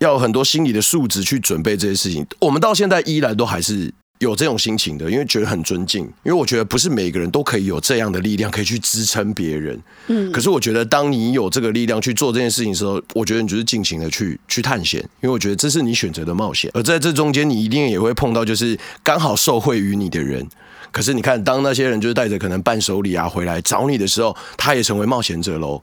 [0.00, 2.26] 要有很多心理的素质去准备这些事情。
[2.40, 3.94] 我们到现在依然都还是。
[4.20, 9.80] 有这种心情的，因为觉得很尊敬，因为我觉得不是每个人都可以有这样的力量，可以去支撑别人。
[10.08, 16.70] 嗯，可是我觉得当你有这个力量去做这件事情的时候，我觉得你就是尽情的去去探险，因为我觉得这是你选择的冒险。
[16.74, 20.46] 而在这中间，你一定也会碰到就是刚好受惠于你的人。
[20.92, 25.82] 可是你看，当那些人就是带着可能伴手礼啊回来找你的时候，他也成为冒险者喽。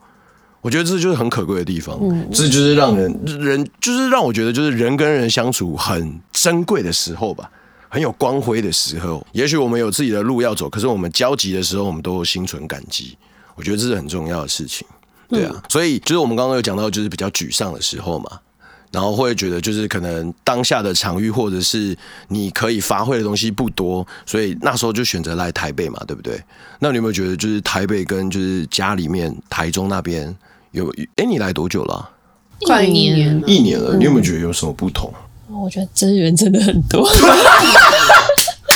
[0.61, 7.49] 我觉得这就是很可贵的地方，嗯，这就是让人人就是让我觉得就是人跟人相处很珍贵的时候吧。
[7.97, 13.17] 很有光辉的时候，也许我们有自己的路要走，可是我们交集的时候，我们都心存感激。
[13.55, 14.85] 我觉得这是很重要的事情，
[15.27, 15.63] 对啊。
[15.67, 18.39] 所以就是我们刚刚有讲到，就是比较沮丧的时候嘛，
[18.91, 26.39] 然后会觉得就是可能当下的场域或者是你可以发挥的东西不多，所以那时候就选择来台北嘛，对不对？
[26.77, 30.37] 那你有没有觉得就是台北跟就是家里面台中那边
[30.69, 30.93] 有？
[31.15, 32.11] 哎，你来多久了啊？
[32.61, 33.97] 快一年，一年了。
[33.97, 35.11] 你有没有觉得有什么不同？
[35.49, 37.07] 我觉得资源真的很多，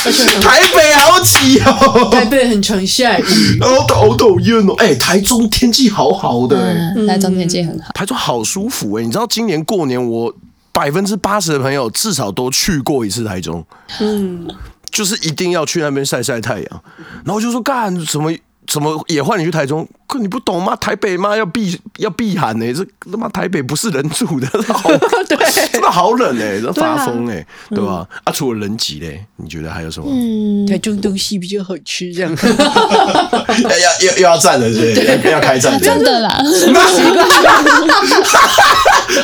[0.04, 3.24] 而 且台北好挤哦，台北很常下雨，
[3.60, 4.74] 好讨厌哦。
[4.78, 6.56] 哎，台中天气好好的，
[6.96, 9.02] 嗯，台中天气很好，台中好舒服哎。
[9.04, 10.34] 你知道今年过年我
[10.72, 13.64] 百分之八十的朋友至少都去过一次台中，
[14.00, 14.48] 嗯，
[14.90, 16.82] 就是一定要去那边晒晒太阳。
[17.24, 18.32] 然后我就说干什么？
[18.68, 19.86] 什么也换你去台中？
[20.06, 20.76] 可你不懂吗？
[20.76, 21.34] 台北吗？
[21.34, 22.74] 要避要避寒呢、欸？
[22.74, 24.90] 这他妈台北不是人住的， 好
[25.26, 25.38] 对，
[25.72, 28.20] 真的好冷哎、欸，这发疯哎、欸，对吧、啊嗯？
[28.24, 30.06] 啊，除了人挤嘞，你觉得还有什么？
[30.10, 32.30] 嗯，台中东西比较好吃，这样。
[32.36, 35.30] 要要又要站了，是不是？
[35.30, 36.38] 要开战，真的啦。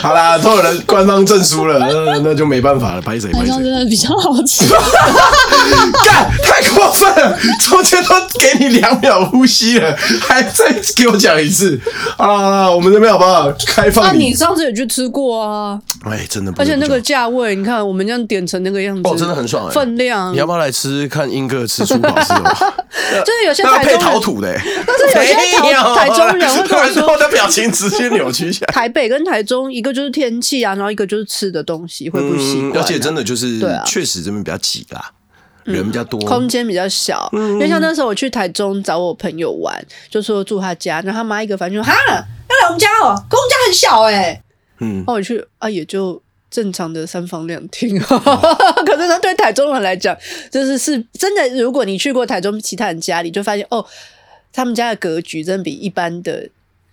[0.02, 3.30] 好啦，都有人官方证书了，那那就没办法了，拍谁？
[3.30, 4.64] 台中真的比较好吃。
[6.02, 9.27] 干，太过分了，中间都给你两秒。
[9.28, 11.78] 呼吸了，还再给我讲一次
[12.16, 12.70] 啊！
[12.70, 14.06] 我们这边好不好开放？
[14.06, 15.80] 那你上次也去吃过啊？
[16.04, 20.32] 哎，真的，而且那个价位，你看我们这样点成那个样子，哦，真的很爽，分量。
[20.32, 22.50] 你要不要来吃看英哥吃出好吃吗？
[23.24, 25.34] 就是有些台中配陶土的，但是有些
[25.94, 28.72] 台中人会跟我说， 我的表情直接扭曲起来。
[28.72, 35.10] 台北跟台中，一个就是天气啊，然后一个就是吃的东西会不习惯，而且真的就是，确实这边比较挤啦。
[35.64, 37.28] 人比较多，空间比较小。
[37.32, 44.42] 因为像那时候我去台中找我朋友玩，就说住他家，然后他妈一个反应说：“哈，要来我们家哦，可我们家很小哎、欸。”
[44.80, 48.00] 嗯，然后我去啊，也就正常的三房两厅。
[48.00, 48.18] 哦、
[48.86, 50.16] 可是呢，对台中人来讲，
[50.50, 51.60] 就是是真的。
[51.60, 53.84] 如果你去过台中其他人家里，就发现哦，
[54.52, 56.48] 他们家的格局真的比一般的。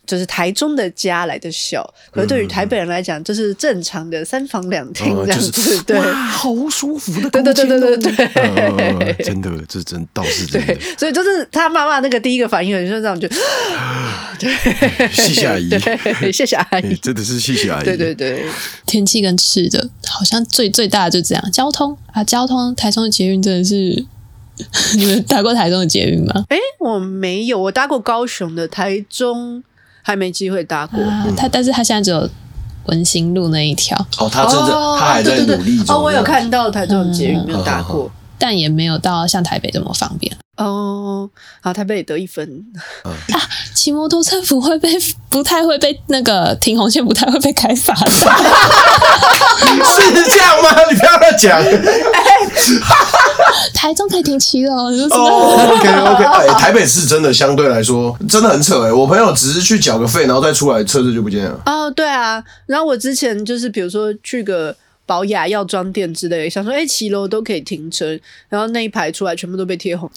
[0.06, 10.76] 就是台中的家来的小，可是对于台北人来讲，就是正常的三房两厅这样子，对，好舒服的，对对对对对对，真的，这真倒是真的。
[10.98, 13.28] 所以就是他妈妈那个第一个反应，就是这样，就
[14.40, 15.70] 对，谢谢阿姨，
[16.32, 17.86] 谢谢阿姨，真的是谢谢阿姨。
[17.86, 18.46] 对对对，
[18.86, 21.52] 天气跟吃的，好像最最大的就这样。
[21.52, 24.06] 交通啊，交通，台中的捷运真的是，
[24.98, 26.46] 你们搭过台中的捷运吗？
[26.50, 29.64] 哎，我没有，我搭过高雄的，台中。
[30.08, 32.30] 还没机会搭过，啊、他但是他现在只有
[32.86, 35.96] 文心路那一条哦，他真的、哦、他还在努力中。
[35.96, 41.28] 哦，我有看到台中捷运没有搭过、嗯，但也没有到像台北这么方便哦。
[41.60, 42.48] 好，台北也得一分、
[43.04, 43.42] 嗯、啊！
[43.74, 44.96] 骑摩托车不会被
[45.28, 48.22] 不太会被那个停红线，不太会被开罚的， 是
[50.30, 50.70] 这样吗？
[50.92, 51.60] 你不要再讲。
[53.74, 58.94] 台中可以停骑了，就是 OK OK，哎，台北市真的相对来说真的很扯哎、欸。
[58.94, 61.62] 我朋友只是去缴个费，然后再出来，车子就不见了。
[61.66, 62.44] 哦，对啊。
[62.66, 64.76] 然后我之前就是比如说去个
[65.06, 68.18] 宝雅药妆店之类的，想说哎，骑楼都可以停车，
[68.50, 70.10] 然后那一排出来全部都被贴红。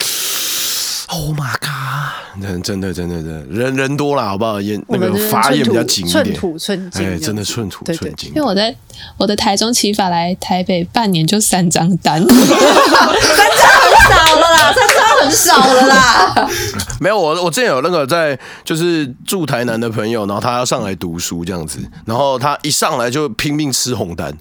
[1.10, 2.42] Oh my god！
[2.42, 4.60] 真真的真的真的人人多了，好不好？
[4.60, 8.28] 也那个法也比较紧一点，寸土寸金，哎，真的寸土寸金。
[8.28, 8.74] 因为我在
[9.16, 16.50] 我的台中骑法来台北半年就三张单， 三张很少了啦，三张很少了啦。
[17.00, 24.32] 没有，我我之前有那个在就是住台南的朋友，然后他要上来读书这样子，然后他一上来就拼命吃红单。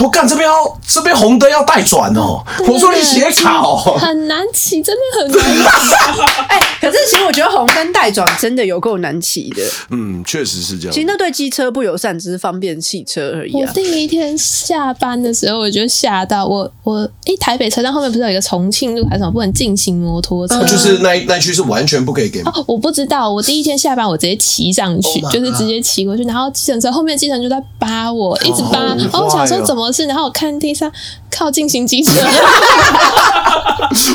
[0.00, 2.42] 我干这边要这边红灯要带转哦！
[2.68, 5.94] 我说你写考很难骑，真的很难骑。
[6.48, 9.62] 哎、欸，可是其实我觉得红灯带转真的有够难骑的。
[9.90, 10.92] 嗯，确实是这样。
[10.92, 13.66] 其实那对机车不友善，只是方便汽车而已、啊。
[13.66, 20.62] 我第一天下班的时候，我就吓到我我哎、欸，台北车站后面不是有一个重庆路还是什么不能进行摩托车？
[20.64, 22.40] 就是那那区是完全不可以给。
[22.42, 23.32] 哦，我不知道。
[23.32, 28.78] 我第一天下班，我直接骑上去，oh、就是直接骑过去，然后计程车后面计程车就在扒我，一直扒。
[28.78, 29.71] Oh, 然后我想说。
[29.72, 30.04] 怎么是？
[30.06, 30.90] 然后我看地上
[31.30, 32.12] 靠近行机车，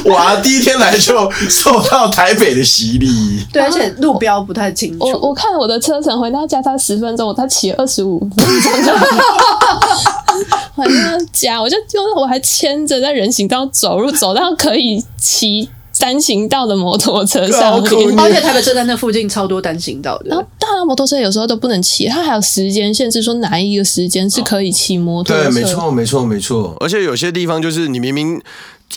[0.12, 0.36] 哇！
[0.38, 3.08] 第一天来就受到台北的洗礼，
[3.52, 5.06] 对，而且路标不太清楚。
[5.06, 8.94] 我我看我的车程回到家才十分钟，我才骑二十五分钟，
[10.76, 15.70] 我还要加，我就就是我还牵着在人行道走路，走到可以骑。
[16.00, 20.30] 单行道的摩托车上，而且台北车站那附近超多单行道的。
[20.30, 25.44] 然后大摩托车有时候都不能骑，它还有时间限制，说哪一个时间是可以骑摩托车。
[25.44, 26.76] 对，没错，没错，没错。
[26.80, 28.42] 而且有些地方就是你明明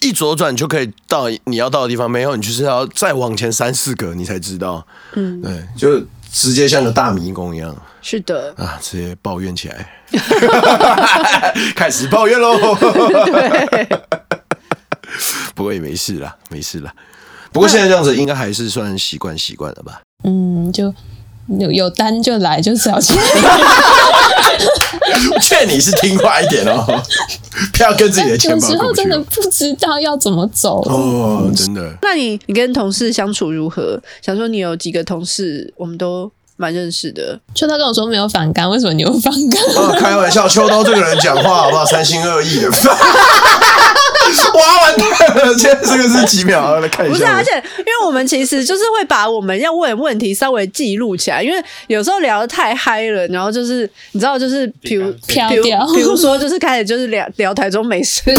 [0.02, 4.86] 一左转就可以到你要到的地方，没有，你就是要再往前三四格，你才知道。
[5.14, 7.74] 嗯，对，就直接像个大迷宫一样。
[8.02, 8.54] 是的。
[8.56, 9.90] 啊，直接抱怨起来，
[11.76, 12.56] 开始抱怨喽。
[13.70, 13.88] 对。
[15.60, 16.90] 不过也没事啦，没事啦。
[17.52, 20.00] 不过现在这样子，应该还是算习惯习惯了吧？
[20.24, 20.90] 嗯，就
[21.58, 23.12] 有有单就来，就是要去。
[25.42, 26.82] 劝你是听话一点哦，
[27.76, 28.68] 不要跟自己的钱包。
[28.68, 31.92] 有时候真的不知道要怎么走哦，真的。
[32.00, 34.00] 那你你跟同事相处如何？
[34.22, 37.38] 想说你有几个同事，我们都蛮认识的。
[37.54, 39.62] 秋刀跟我说没有反感，为什么你有反感？
[39.76, 41.84] 哦，开玩笑，秋刀这个人讲话好不好？
[41.84, 42.70] 三心二意的。
[44.54, 45.58] 哇，完蛋了！
[45.58, 46.78] 现在这个是几秒？
[46.80, 47.14] 来看一下。
[47.14, 55.64] 不是，而且因为我们其实就是会把我们要问问题稍微记录起来，因为有时候聊得太嗨了，然后就是你知道，就是比如 比如，
[55.94, 58.34] 比如说就是开始就是聊聊台中美食， 对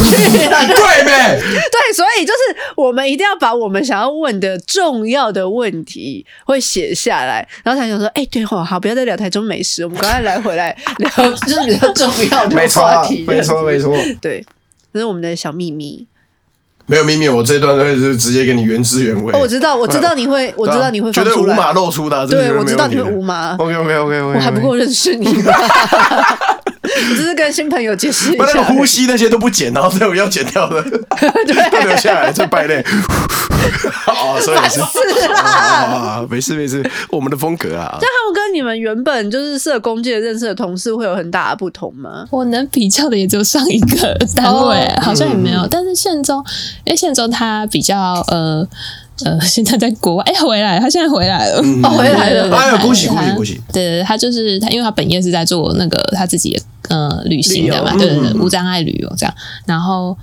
[1.04, 1.40] 没？
[1.42, 14.44] 对，所以就是我们一定要把我们想要问的重要的问题会写下来，然后才想说，哎、欸，对哦，好，不要再聊台中美食，我们赶快来回来聊，就是比较重要的 话题，没错，没错，对。
[14.94, 16.06] 这是我们的小秘密，
[16.86, 19.34] 没有秘密，我这段会是直接给你原汁原味。
[19.34, 22.26] 哦，我知道，我知道你会， 我知道你会放出来，绝对无码露出的、啊。
[22.26, 23.56] 对，我知道你会无码。
[23.58, 25.28] OK OK OK OK，我还不够认识你。
[27.10, 30.82] 我只是跟新朋友解释一下，把那个呼吸那些都不剪，然后最后要剪掉的，
[31.48, 32.84] 对，留下来这败类。
[34.08, 34.82] 哦，所以是
[35.34, 37.98] 啊，没事没事，我们的风格啊。
[38.00, 42.26] 这他们跟你们原本就是社工界认识的同事会有很大的不同吗？
[42.32, 45.68] 我能比较的也就上一个单位，好像也没有。
[45.70, 46.44] 但是宪宗，
[46.86, 48.68] 因为宪宗他比较呃
[49.26, 53.62] 呃，现在在国外，哎，回来，他现在回来了，哦，回来了，哎呀，恭喜恭喜恭喜！
[53.72, 59.34] 对对，他就是他，因为他本业是在做那个他自己的呃旅行的嘛，对对对，无障碍旅游这样，
[59.66, 60.18] 然后。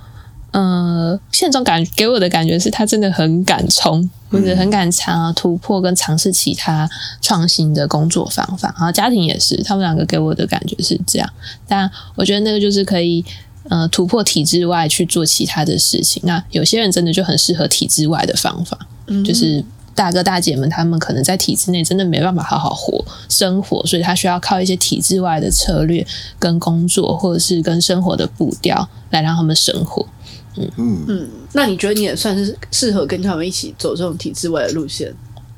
[0.51, 6.89] 呃，现状感给我的感觉是他真的很敢冲，或者很敢尝、啊、突破跟尝试其他
[7.21, 8.73] 创新的工作方法。
[8.75, 11.29] 然后家庭也是，他们两个给我的感觉是这样。
[11.67, 13.23] 但我觉得那个就是可以
[13.69, 16.21] 呃突破体制外去做其他的事情。
[16.25, 19.63] 那有些人真的就很适合体制外的方法，嗯、就是。
[19.95, 26.07] 大哥大姐们，他们可能在体制内真的没办法好好活生活，所以他需要靠一些体制外的策略
[26.37, 30.07] 跟工作，或者是跟生活的步调来让他们生活。
[30.55, 35.13] 嗯嗯，那你觉得你也算是适合跟他们一起走这种体制外的路线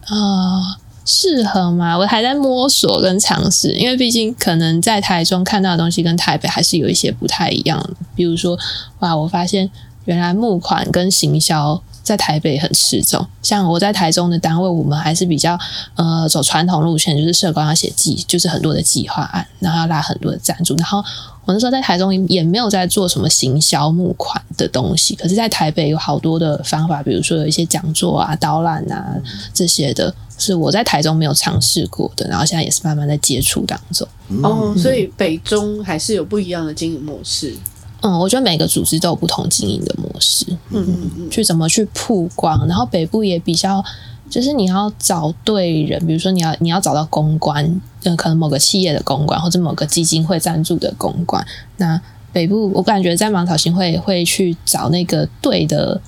[0.07, 0.79] 啊？
[1.05, 1.97] 适合吗？
[1.97, 7.89] 我还在摸索跟尝试，因为毕竟可能在台中看到的东西跟台北还是有一些不太一样。
[8.15, 8.57] 比如说，
[8.99, 9.69] 哇，我发现
[10.05, 11.81] 原来募款跟行销。
[12.03, 15.57] 在台北很吃重，像我在台中的单位，我们还是比较
[15.95, 20.75] 呃走传统路线，就是社工要写计，就是很多的计划案，然后要拉很多的赞助。
[20.75, 20.99] 然后
[21.45, 29.15] 我那时候在台中也没有在做什么行销募款的东西，可是，在台北有好多的方法，比如说有一些讲座啊、导览啊
[29.53, 34.07] 这些的，是我在台中没有尝试过的，然后现在也是慢慢在接触当中。
[34.43, 37.55] 哦，所以北中还是有不一样的经营模式。
[38.01, 43.83] 嗯，我觉得每个组织都有不同经营的模式，嗯嗯嗯，去怎么去曝光，然后北部也比较，
[44.29, 51.45] 就是你要找对人，比如说你要你要找到公关，呃，可能某个企业的公关或者某个基金会赞助的公关，
[51.77, 52.01] 那
[52.33, 56.01] 北部我感觉在芒草心会会去找那个对的，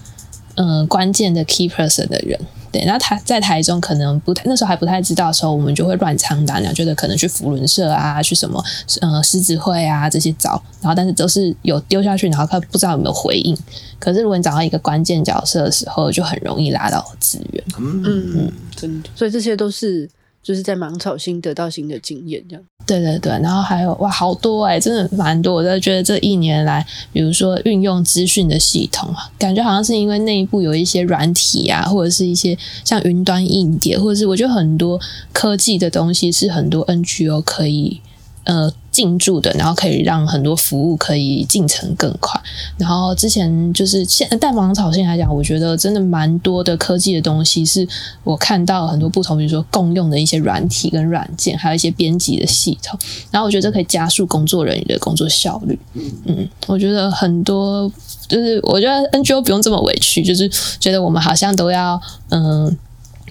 [0.56, 2.40] 呃，关键的 key person 的人。
[2.74, 8.62] 对，然后台在台中可能不太，那时候还不太知道的时候，我们就会乱枪打鸟，觉得可能去福伦社啊，去什么
[9.00, 13.56] 呃狮子会啊这些找，然后但是都是有丢下去，然后他不知道有没有回应。
[14.00, 17.64] 可是如果你找到一个关键角色的时候，就很容易拉到资源。
[17.78, 20.10] 嗯嗯，真的，所以这些都是。
[20.44, 22.64] 就是在芒草心得到新的经验，这样。
[22.86, 25.54] 对对对，然后还有哇，好多哎、真的蛮多。
[25.54, 35.00] 我都觉得这一年来，比如说运用资讯的系统啊，感觉好像是因为内部有一些软体啊，或者是一些像云端硬件，或者是我觉得很多
[35.32, 38.02] 科技的东西是很多 NGO 可以
[38.44, 38.72] 呃。
[38.94, 42.40] 进驻的，然后可以让很多服务可以进程更快。
[42.78, 47.86] 然后之前就是现在在芒草心来讲，我觉得真的蛮多的科技的东西，是
[48.24, 52.98] 我看到很多不同，比如说共用的一些软体跟软件，还有一些编辑的系统。
[53.32, 55.78] 然后我觉得这可以加速工作人员的工作效率。
[56.26, 57.92] 嗯，我觉得很多
[58.28, 60.48] 就是我觉得 NGO 不用这么委屈，就是
[60.80, 62.78] 觉得我们好像都要嗯。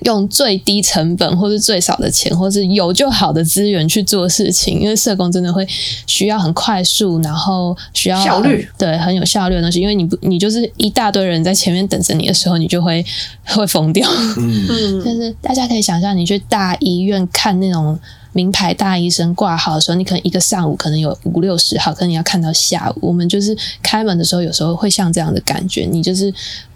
[0.04, 5.66] 用最低成本，或是最少的钱，或是有就好的资源去做事情，因为社工真的会
[6.06, 9.80] 需要很快速，然后需要效率，对，很有效率的东西。
[9.80, 13.04] 因为你不，你就是一大堆人在前面等着你的时候，你就会
[13.46, 14.08] 会疯掉。
[14.38, 17.98] 嗯，就是大家可以想象，你去大医院看那种
[18.32, 23.08] 名牌大医生挂号的时候，你可能一个上午可能有五六十号，可能你要看到下午。
[23.08, 26.32] 我们就是开门的时候，有时候会像这样的感觉，你就是。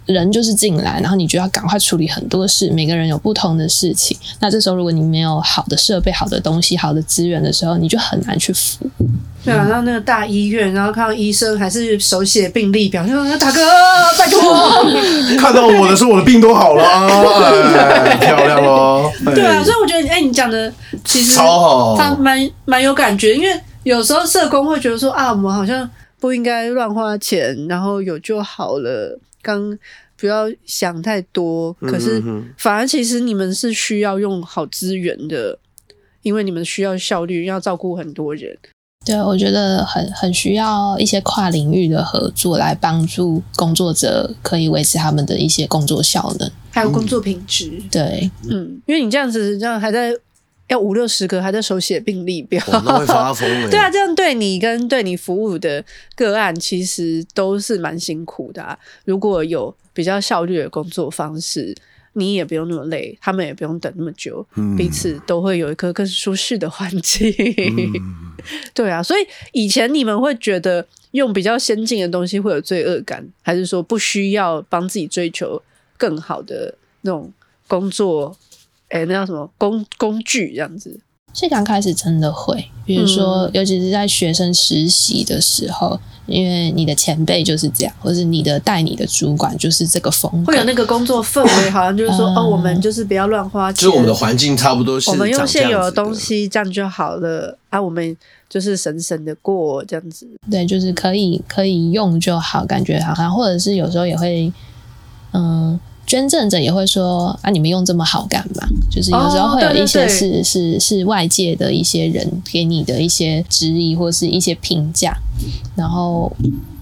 [0.07, 2.71] 人就是进来，然后你就要赶快处理很多事。
[2.71, 9.07] 每个人有不同的事情，那这时候如果你没有好的设备、好的东西、好的资源的时候，你就很难去服务。
[9.45, 13.61] 对啊，到那个大医院，然后看到医生还是手写病历表，就说大哥
[14.17, 14.41] 拜托，
[15.39, 19.09] 看到我的时候，我的病都好了，哎、漂亮哦。
[19.33, 20.71] 对啊，所以我觉得，哎、欸，你讲的
[21.05, 25.89] 其实超好，他蛮蛮有感觉，因为有时候社工会觉得说啊，我们好像
[26.19, 29.17] 不应该乱花钱，然后有就好了。
[29.47, 29.79] 刚
[30.17, 32.21] 不要想太多，可是
[32.57, 35.57] 反而其实你们是需要用好资源的，
[36.21, 38.57] 因为你们需要效率，要照顾很多人。
[39.05, 47.69] 对，我觉得很很需要一些跨领域的合作来帮助工作者可以维持他们的一些工作效能，还有工作品质。
[47.71, 50.13] 嗯、对，嗯，因为你这样子这样还在。
[50.67, 53.67] 要五六十个还在手写病历表，那会发疯欸。
[53.71, 55.83] 对啊，这样对你跟对你服务的
[56.15, 58.77] 个案，其实都是蛮辛苦的啊。
[59.05, 61.73] 如果有比较效率的工作方式，
[62.13, 67.33] 你也不用那么累，他们也不用等那么久，嗯、彼此都会有一个更舒适的环境。
[67.57, 68.33] 嗯、
[68.73, 75.61] 对啊，所以以前你们会觉得用比较先进的东西会有罪恶感，还是说不需要帮自己追求
[75.95, 77.31] 更好的那种
[77.67, 78.35] 工作？
[78.89, 80.99] 哎、欸，那叫什么工工具这样子？
[81.33, 98.17] 是刚开始真的会，比如说，嗯、尤其是在学生实习的时候，因为你的前辈就是这样，或是你的带你的主管就是这个风格，会有那个工作氛围，好像就是说，嗯、哦，我们就是不要乱花钱，就是我们的环境差不多是，我们用现有的东西这样就好了啊，我们
[98.49, 104.51] 就是省省的过这样子，对，就是可以可以用就好，感觉好像，或者是有时候也会，
[105.33, 105.79] 嗯。
[106.07, 108.65] 捐赠者也会说啊，你们用这么好干嘛？
[108.89, 115.13] 就是有时候会有一些是、是是外界的一些人给你的一些质疑或是一些评价，
[115.75, 116.31] 然后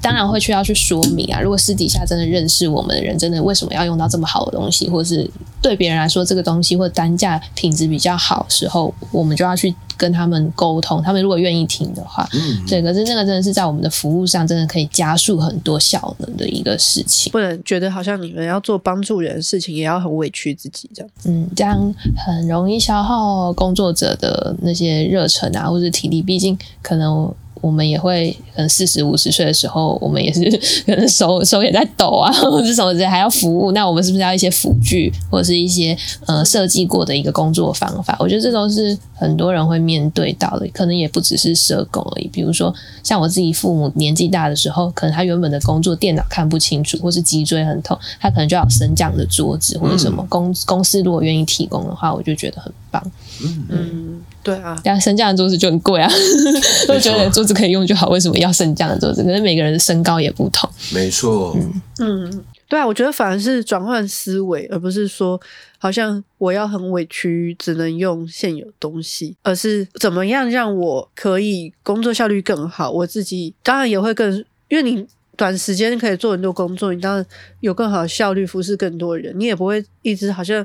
[0.06, 1.42] 当然会去要去说明啊。
[1.42, 5.28] 如果私底下真的认识我们的人，真的为什么要用到这么好的东西，或者是
[5.64, 11.02] 对别人来说这个东西或单价品质比较好时候，我们就要去跟他们沟通。
[11.02, 12.84] 他们如果愿意听的话，嗯，对。
[12.84, 17.32] 可是那个真的是在我们的服务上，真的可以加速很多效能的一个事情。
[17.32, 21.12] 不能觉得好像你们要做帮助人的事情，也要很委屈自己这样。
[21.24, 21.76] 嗯，这样
[22.16, 26.22] 很容易消耗工作者的那些热忱啊，或者体力。
[26.22, 27.34] 毕竟可能。
[27.66, 30.44] 我们也会，可能四十五十岁的时候，我们也是
[30.86, 33.72] 可能手手也在抖啊，或者什么之类，还要服务。
[33.72, 35.98] 那我们是不是要一些辅具，或者是一些
[36.28, 38.16] 呃设计过的一个工作方法？
[38.20, 42.28] 我觉得这都是很多人会面对到的，可能也不只是社工而已。
[42.28, 50.24] 比如说，像我自己父母年纪大的时候，可能他原本的工作电脑看不清楚，或是脊椎很痛，他可能就要升降的桌子或者什么。
[50.30, 53.02] 公公司如果愿意提供的话，我就觉得很棒。
[53.44, 53.66] 嗯。
[53.70, 56.08] 嗯对啊，但升降的桌子就很贵啊，
[56.88, 59.24] 都觉得桌子可以用就好，为什么要升降的桌子？
[59.24, 60.70] 可是每个人的身高也不同。
[60.94, 61.82] 没错，嗯
[62.28, 65.42] 嗯，对啊，我觉得反而是转换思维，而不是说
[65.80, 72.92] 好像我要很委屈，只能用现有东西，而是怎么样让我可以工作效率更好。
[72.92, 74.32] 我自己当然也会更，
[74.70, 75.04] 因为你
[75.36, 77.26] 短时间可以做很多工作，你当然
[77.62, 80.64] 有更好的效率，服侍更多人，你也不会一直好像。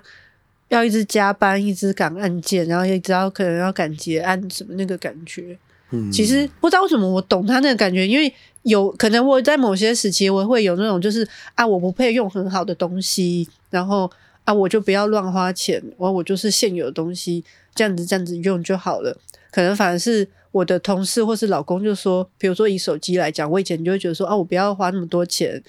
[0.70, 5.58] 要一直加班，一直赶案件，然后也知道可能要赶结案什么那个感觉。
[5.90, 14.08] 嗯，其实不知道为什么我懂他那个感觉，因为有可能我在某些时期我会有那种就是啊，我不配用很好的东西，然后
[14.44, 17.44] 啊，我就不要乱花钱，我我就是现有的东西
[17.74, 19.18] 这样子这样子用就好了。
[19.50, 25.60] 可能反而是我的同事或是老公就说，比如说以手机来讲，我以前就会觉得说啊，我不要花那么多钱，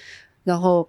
[0.43, 0.87] 然后。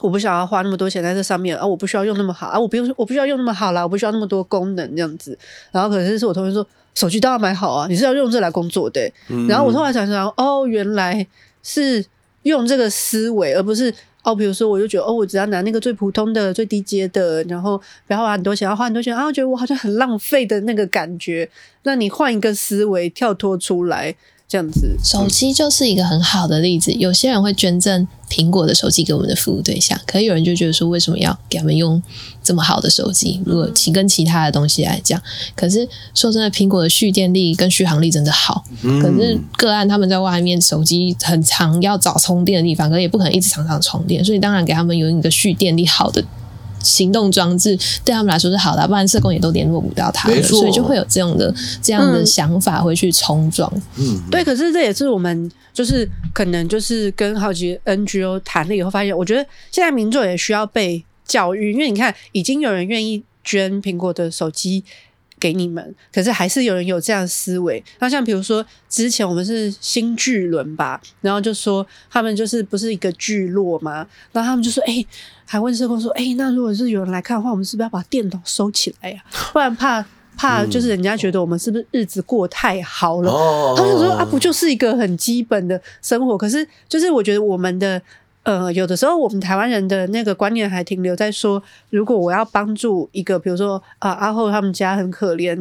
[0.00, 1.66] 我不想要花那么多钱在这上面啊！
[1.66, 2.58] 我不需要用那么好啊！
[2.58, 3.82] 我不用，我不需要用那么好啦！
[3.82, 5.36] 我不需要那么多功能这样子。
[5.72, 7.86] 然后可是是我同学说，手机都要买好啊！
[7.88, 9.00] 你是要用这来工作的。
[9.28, 11.26] 嗯、然后我后来想想，哦，原来
[11.62, 12.04] 是
[12.42, 13.92] 用这个思维，而不是
[14.22, 17.76] 哦，比如说我就觉得哦，我只要拿那个最普通的、最低阶的，然后
[18.06, 21.48] 不要花很多钱，要花很多钱啊，我觉得我好像很浪费的那个感觉。
[21.82, 24.14] 那你换一个思维，跳脱出来。
[24.48, 26.90] 这样子，手机就是一个很好的例子。
[26.92, 32.02] 有些人会捐赠苹果的手机给我们的服务对象，可是有人就觉得说，为什么要给他们用
[32.42, 33.42] 这么好的手机？
[33.44, 35.22] 如果其跟其他的东西来讲，
[35.54, 38.64] 可是说真的，苹果的蓄电力跟续航力真的好。
[38.82, 46.24] 可是个案他们在外面手机很长要找充电的地方，可是也不可能一直常常充电，所以当然给他们有一个蓄电力好的。
[46.82, 53.70] 行动装置对他们来说是好的，不然社工也都联络不到他们，所以就会有这样的这样的想法会去冲撞。
[53.96, 54.44] 嗯，对。
[54.44, 64.84] 可是这也是我们就是可能就是跟好几个 NGO 谈了以后，发现我觉得现在民众也需要被教育，因为你看已经有人愿意捐苹果的手机
[65.38, 67.82] 给你们，可是还是有人有这样的思维。
[67.98, 74.94] 那像比如说之前我们是新巨轮吧，然后就说他们就是不是一个聚落嘛，然后他们就说哎。
[74.94, 75.06] 欸
[75.50, 79.32] 还问社工说：“哎、欸，那如果是有人来看的话，我们是不是要把电脑收起来呀、啊？
[79.50, 80.04] 不然怕
[80.36, 86.36] 怕就是人家觉得我们是不是日子过太好了？”嗯、他就说：“啊，不就是一个很基本的生活？
[86.36, 87.98] 可是就是我觉得我们的
[88.48, 95.54] 呃，有的时候我们台湾人的那个观念还停留在说，如果我要帮助一个，比如说啊阿后他们家很可怜，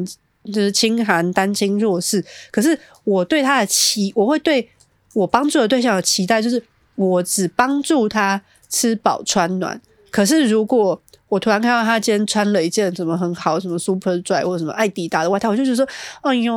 [0.46, 4.70] 就是清寒单亲弱势，可是我对他的期，我会对
[5.14, 6.64] 我帮助的对象有期待，就是
[6.96, 9.80] 我只帮助他。”吃饱穿暖，
[10.12, 15.86] 可是如果我突然看到他今天穿了一件什么很好，什么 Superdry 或者什么爱迪达的外套，我就觉得说，
[16.22, 16.54] 哎呦，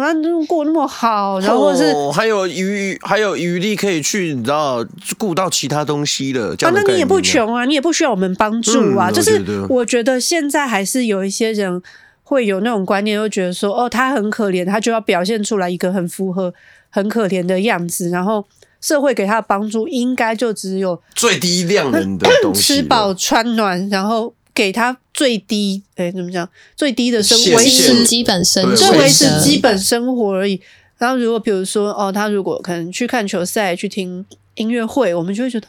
[0.00, 0.14] 他
[0.46, 4.82] 过那么好，然后是、哦、还有余还有余力可以去，你知道
[5.18, 9.10] 顾到其他东西的，啊，那你也不穷啊，你也不需要我们帮助啊。
[9.10, 11.82] 嗯、就是我觉得现在还是有一些人
[12.22, 16.54] 会有那种观念，就觉得说，哦，他很可怜，他就要表现出来一个很符合
[16.88, 18.46] 很可怜的样子，然后。
[18.84, 26.46] 社会给他的帮助应该就只有最低量能的东西， 吃饱穿暖，然后给他最低，哎，怎么讲？
[26.76, 30.60] 最低的生活，维持基本生活，就维持基本生活而已。
[30.98, 34.22] 然后如果比如说，哦，他如果可能去看球赛，去听
[34.56, 35.66] 音乐会，我们就会觉得，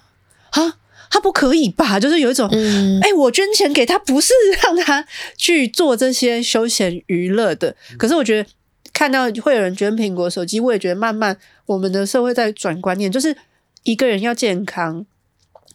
[0.50, 0.74] 啊，
[1.10, 1.98] 他不可以吧？
[1.98, 5.06] 就是有一种，哎、嗯，我捐钱给他，不是让他
[5.38, 7.74] 去做这些休闲娱乐的。
[7.98, 8.50] 可是我觉得。
[8.94, 13.36] 看到会有人捐苹果手机，我也觉得慢慢我们的社会在转观念，就是
[13.84, 15.06] 一个人要健康，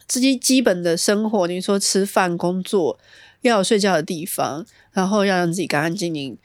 [0.06, 2.98] 自己基本的生活，你说吃饭、工作，
[3.42, 6.38] 要有睡觉的地方，然后要让自己干干净净，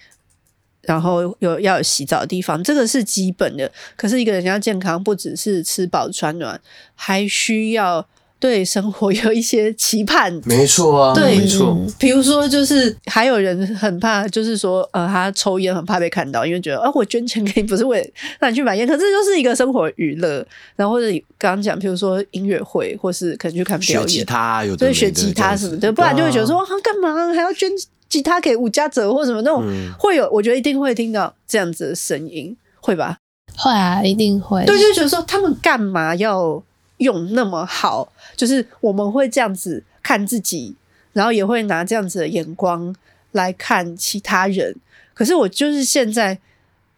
[0.82, 3.72] 然后有要有洗澡的地方，这个是基本的。
[3.96, 6.60] 可是一个人要健康，不只是吃饱穿暖，
[6.96, 8.08] 还需要
[8.46, 11.76] 对生活 有一些期盼，没错啊，对，没错。
[11.98, 18.07] 比如说，就是还有人很怕，就是说，呃，他抽烟很怕被看到，因为觉得，啊，我捐钱给你不是为了
[18.38, 20.45] 让你去买烟，可是这就是一个生活娱乐。
[20.76, 27.68] 然后或者你刚刚讲，比如说音乐会，或是可能去看表演，学吉他有对，学吉他什么的，不然就会觉得说，啊，干嘛还要捐
[28.07, 33.18] 吉他给伍家泽或什么那种，嗯、会有，我觉得一定会听到这样子的声音，会吧？
[33.57, 34.64] 会啊，一定会。
[34.65, 36.61] 对，就觉得说他们干嘛要
[36.97, 38.11] 用那么好？
[38.35, 40.76] 就是我们会这样子看自己，
[41.13, 42.95] 然后也会拿这样子的眼光
[43.31, 44.76] 来看其他人。
[45.13, 46.38] 可是我就是现在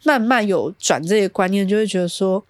[0.03, 2.43] 慢慢有转这些观念，就会觉得说，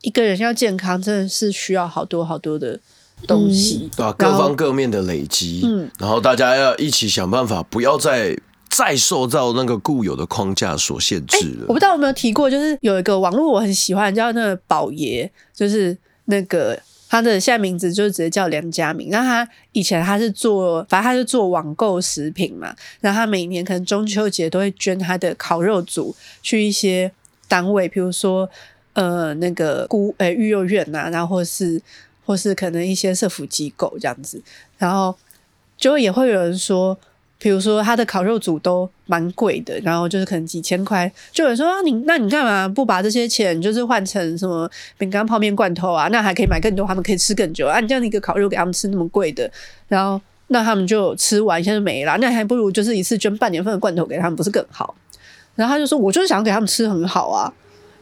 [0.00, 2.78] 一个人要健康，真的是需要好多好多的
[3.26, 8.36] 东西，对啊，各方各面的累积，嗯，然后大家要一起想办法，不要再
[8.68, 11.66] 再受到那个固有的框架所限制了。
[11.68, 16.78] 我不知道有没有提过，就是有一个网络我很喜欢，叫那个宝爷，就是那个。
[17.12, 19.10] 他的现在名字就直接叫梁家明。
[19.10, 22.74] 那他以前他是做，反正他是做网购食品嘛。
[23.02, 27.12] 然后他每年可能中秋节都会捐他的烤肉组去一些
[27.46, 28.48] 单位，比如说
[28.94, 31.78] 呃那个孤呃育幼院呐，然后或是
[32.24, 34.42] 或是可能一些社福机构这样子。
[34.78, 35.14] 然后
[35.76, 36.98] 就也会有人说。
[37.42, 46.06] 比如说他的烤肉组都蛮贵的，然后就是可能几千块，就有人说啊，你那你干嘛不把这些钱就是换成什么饼干、泡面、罐头啊？
[46.12, 47.80] 那还可以买更多，他们可以吃更久啊！
[47.80, 49.50] 你这样一个烤肉给他们吃那么贵的，
[49.88, 54.94] 然后那他们就吃完一下就没了，那还不如就是一次捐半年份的罐头给他们，不是更好？
[55.56, 57.52] 然后他就说，我就是想给他们吃很好啊，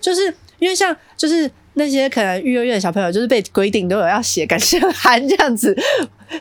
[0.02, 0.26] 就是
[0.58, 5.74] 因为像就是那些可能育幼院的小朋友，就是被规定都有要写感谢函这样子，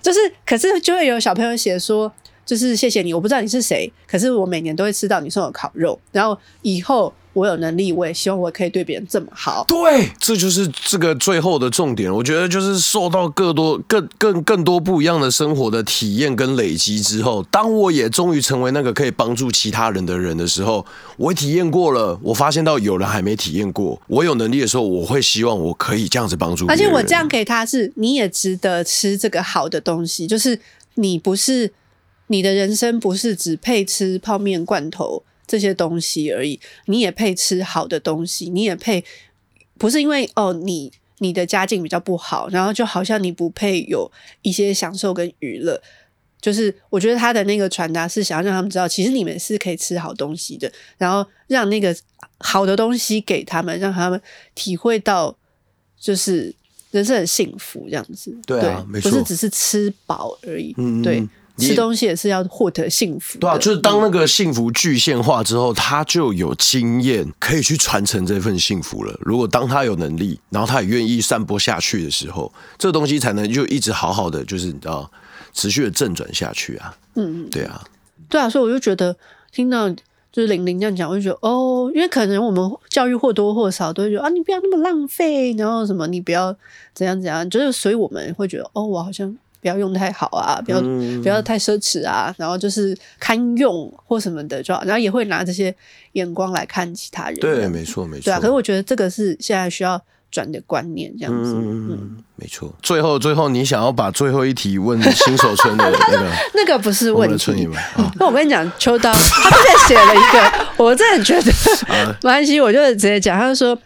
[0.02, 2.12] 就是可是就会有小朋友写说。
[2.50, 9.64] 就是谢谢你，我不知道你是谁，可是我每年都会吃到你送的烤肉，然后以后我有能力，我也希望我可以对别人这么好。
[9.68, 12.12] 对，这就是这个最后的重点。
[12.12, 20.84] 我觉得就是受到更多、更、更、更多不一样的生活的体验跟累积之后，当我也终于成为那个可以帮助其他人的人的时候，
[21.18, 24.02] 我体验过了，我发现到有人还没体验过。
[24.08, 26.66] 我有能力的时候，我会希望我可以这样子帮助。
[26.66, 30.60] 而且我这样给他是，你也值得吃这个好的东西，就是
[30.96, 31.72] 你不是。
[32.30, 39.04] 你的人生不是只配吃泡面、罐头这些东西而已，你也配吃好的东西，你也配
[39.78, 44.10] 不是因为哦，你你的家境比较不好，然后就好像你不配有
[44.42, 45.82] 一些享受跟娱乐。
[46.42, 51.94] 就是我觉得他的那个传达是想要让他们知道，其实你们是可以吃好东西的，然后让那个
[52.38, 54.22] 好的东西给他们，让他们
[54.56, 55.36] 体会到
[56.00, 56.56] 就是
[56.92, 58.34] 人生很幸福这样子。
[58.48, 60.74] 对啊，没错，不是只是吃饱而已。
[60.78, 61.22] 嗯，对。
[61.60, 69.16] 吃东西也是要获得幸福，对啊，就是当那个幸福具现化之后，他就有经验可以去传承这份幸福了。
[69.22, 75.12] 如果当他有能力，然后他也愿意散播下去的时候，这个东西才能就一直好好的，就是你知道，
[75.54, 76.96] 持续的正转下去啊。
[77.16, 77.84] 嗯嗯，对啊，
[78.30, 79.16] 对啊，所以我就觉得
[79.52, 79.90] 听到
[80.32, 86.56] 就是玲玲这样讲，我就觉得哦，因为可能我们教育或多或少都会觉得啊，你不要那么浪费，然后什么你不要
[86.94, 89.38] 怎样怎样，就是所以我们会觉得哦，我好像。
[89.62, 95.74] 不要用太好啊，不要、嗯、不要太奢侈啊，然后就是堪用或什么的就好，然后也会拿这些
[96.14, 97.40] 眼光来看其他人。
[97.40, 98.26] 对，没错，没错。
[98.26, 101.54] 对啊，可是我觉得这个是现在需要转的观念，这样子。
[101.54, 102.72] 嗯，嗯没错。
[102.82, 106.26] 最后，最后，你想要把最后一题问新手村的 那个？
[106.54, 107.30] 那个不是问
[108.18, 111.52] 那我跟你讲，秋刀他之前写了一个，我真的觉得
[112.22, 113.78] 没关系， 我就直接讲，他就说。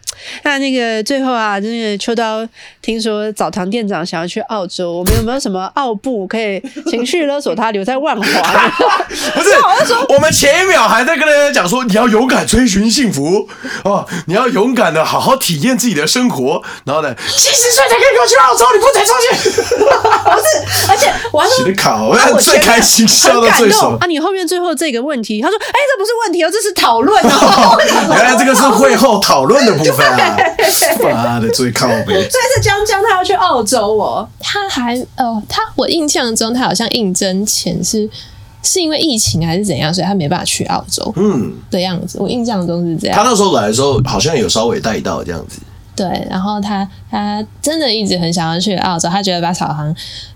[0.44, 2.46] 那那个最后啊，那个秋刀
[2.80, 8.22] 听说澡堂店长想要去澳洲，我们有没有什么澳布可以情绪勒索他留在万华？
[9.10, 9.50] 不是，
[10.08, 13.48] 我们前一秒还在跟大家讲说，你要勇敢追寻幸福
[13.82, 19.28] 哦，你要勇敢的好好体验自己的生活，然后呢，七十岁才可以给我去澳洲，你不准出去！
[19.50, 24.06] 不是，而且我还说，考我最开心，笑到最爽啊！
[24.06, 27.78] 你后面最后这个问题，他说：“哎、这不是问题哦，这是讨论哦。”
[28.14, 30.36] 原来这个是会后讨论的部分啊。
[31.14, 32.14] 妈的，最靠北！
[32.24, 38.08] 这次江江他要去澳洲哦，他还哦，他我印象中他好像应征前是
[38.62, 41.12] 是因为疫情还是怎样，所以他没办法去澳洲。
[41.16, 43.16] 嗯，的样子，我印象中是这样。
[43.16, 45.60] 他那时候来的时候好像有稍微带到这样子。
[45.96, 49.94] 对，然后他他真的一直很想要去澳洲，他觉得把草行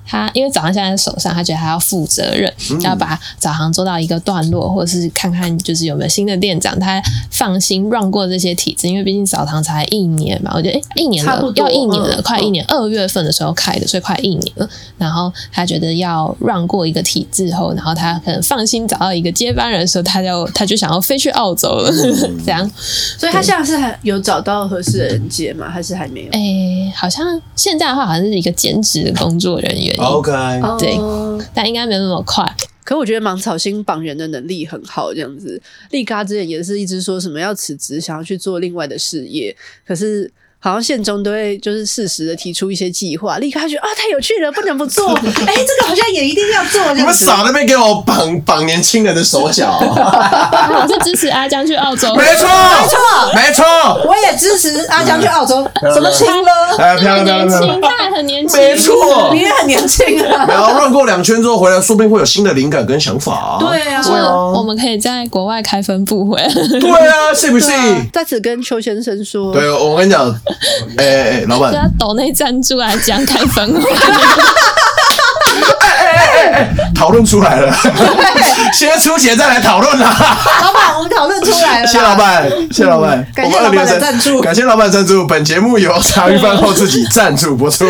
[0.09, 14.69] 他因为早航现在在手上，他觉得他要负责任，嗯、要把早航做到一个段落，或者是看看就是有没有新的店长，他放心 run 过这些体制，因为毕竟早航才一年嘛，我觉得哎、欸，一年了，要一年了，嗯、快一年，二、嗯、月份的时候开的，所以快一年了。
[14.97, 22.69] 然后他觉得要 run 过一个体制后，然后他可能放心找到一个接班人的时候，他就他就想要飞去澳洲了，嗯、这样。
[23.19, 25.69] 所以他现在是还有找到合适的人接吗？
[25.69, 26.29] 还是还没有？
[26.33, 29.95] 哎、欸，好像现在的话，好像是一个兼职的工作人员。
[29.99, 30.33] OK，
[30.79, 30.99] 对，
[31.55, 32.45] 但应该没有那么快。
[32.85, 35.61] 可我觉得芒草心绑人的能力很好，这样子。
[35.91, 39.57] 丽嘎之前也是一直说什么要辞职，想要去做另外的事业，
[39.87, 40.33] 可是。
[40.61, 45.09] 好像宪中都会就是适时的提出一些计划，立刻他觉得啊太有趣了，不能不做。
[45.15, 46.95] 哎、欸，这个好像也一定要做。
[46.95, 49.79] 你们少那边给我绑绑年轻人的手脚。
[49.81, 52.13] 我是支持阿江去澳洲。
[52.17, 52.99] 没错，没错，
[53.35, 53.65] 没错。
[54.07, 55.65] 我也支持阿江去澳洲。
[55.95, 56.77] 什么情了？
[56.79, 57.81] 哎，漂亮漂亮漂亮。
[57.81, 58.61] 他很年轻。
[58.61, 60.45] 没错，你也很年轻啊。
[60.49, 63.57] 然后绕过两圈之后回来，说不定会有新的灵感跟想法啊。
[63.61, 66.49] 对啊，对啊，我们可以在国外开分部回来。
[66.81, 67.71] 对啊，是不是？
[68.13, 69.53] 在此跟邱先生说。
[69.53, 70.29] 对，我跟你讲，
[70.99, 71.05] 哎。
[71.05, 73.91] 哎哎，老板， 他抖内赞助来讲开分会，
[75.81, 77.75] 哎哎哎哎，讨论出来了，
[78.73, 80.17] 先出钱再来讨论啊！
[80.63, 87.85] 老板，我们讨论出来了，谢谢老板，谢谢老板，感谢老板的赞助，感谢老板赞助，本节目由茶余饭后自己赞助播出，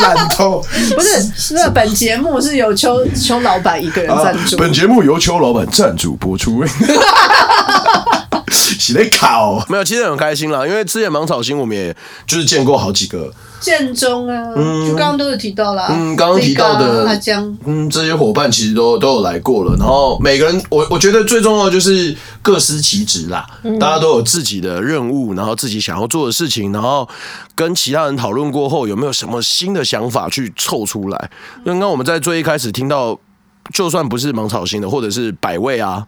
[0.00, 0.64] 烂透，
[0.94, 6.64] 不是，那本节目是由邱邱老板一个人赞助，本节目由邱老板赞助播出。
[8.88, 11.94] 洗得烤没有，其实很开心啦，因为之前芒草星我们也
[12.26, 17.06] 就是见过好几个建中啊，嗯，就刚刚都有提到啦，嗯，刚刚提到的
[17.66, 27.06] 嗯，这些伙伴其实都都有来过了，然后每个人，我我觉得最重要的就是各司其职啦，嗯、大家都有自己的任务，然后自己想要做的事情，然后
[27.54, 31.30] 跟其他人讨论过后，有没有什么新的想法去凑出来？
[31.64, 33.18] 刚刚我们在最一开始听到，
[33.72, 36.06] 就算不是芒草星的，或者是百味啊。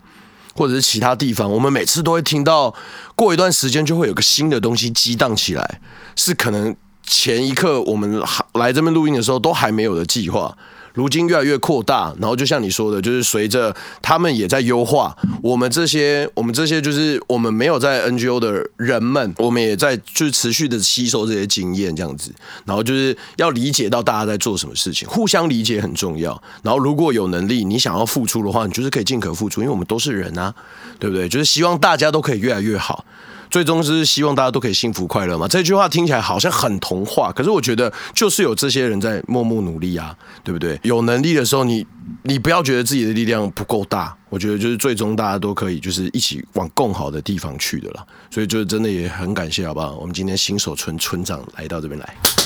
[0.60, 2.74] 或者是其他地方，我们每次都会听到，
[3.14, 5.80] 过一段时间就会有个新的东西激荡起来，
[6.16, 8.22] 是可能前一刻我们
[8.52, 10.54] 来这边录音的时候都还没有的计划。
[11.00, 22.30] 如今越来越扩大，然后就像你说的，就是随着他们也在优化，我们这些我们这些就是我们没有在 NGO 的人们，我们也在就是持续的吸收这些经验，这样子，
[22.66, 26.30] 然后就是要理解到大家在做什么事情，互相理解很重要。
[26.62, 30.54] 然后如果有能力，你想要付出的话，你就是可以尽可付出，因为我们都是人啊，
[30.98, 31.26] 对不对？
[31.26, 33.06] 就是希望大家都可以越来越好。
[33.50, 35.48] 最终是希望大家都可以幸福快乐嘛？
[35.48, 40.78] 这句话听起来好像很童话，可是我觉得就是有这些人在默默努力啊，对不对？
[40.82, 41.86] 有能力的时候你，
[42.22, 48.06] 你不要觉得自己的力量不够大，我觉得就是最终大家都可以就是一起往更好的地方去的了。
[48.30, 49.96] 所以就是真的也很感谢，好不好？
[49.96, 52.39] 我们今天新手村村长来到这边来。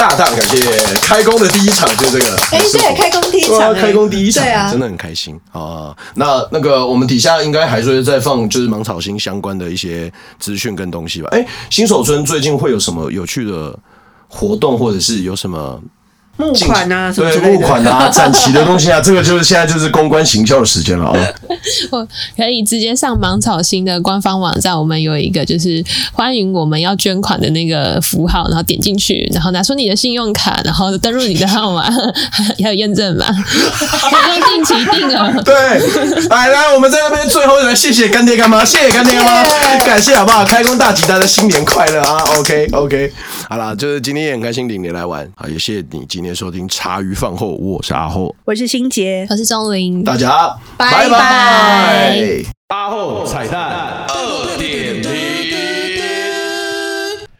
[0.00, 0.58] 大大感谢
[1.02, 5.94] 开工的第一场就是这个，哎、欸，对，开工第一场，开工第一场，对啊，真的很开心啊。
[6.14, 11.28] 那那个我们底下应该还是会再放就是芒草心相关的一些资讯跟东西吧。
[11.32, 13.78] 哎、欸，新手村最近会有什么有趣的
[14.26, 15.78] 活动，或者是有什么？
[16.40, 21.14] 募款啊，什么对，募款啊， 展期的东西啊，这个就是现在就是公关行销的时间了啊。
[21.92, 31.82] 我可以直接上芒草心的官方网站，我们有一个就是欢迎我们要捐款的那个符号，然后点进去，然后拿出你的信用卡，然后登入你的号码，
[32.62, 35.42] 还有验证码，可以用定期定额。
[35.42, 35.54] 对，
[36.28, 39.84] 来来，我们在那边最后来谢谢干爹干妈，谢谢干爹干妈， Yeah.
[39.84, 40.44] 感谢好不好？
[40.44, 43.12] 开工大吉，大家新年快乐啊！OK OK，
[43.48, 46.29] 好啦，就是今天也很开心领你来玩啊，也谢谢你今天。
[46.34, 52.42] 收听茶余饭后，我是阿后，我是新杰，我是钟玲，大家拜拜。
[52.68, 55.10] 阿后彩蛋二点零，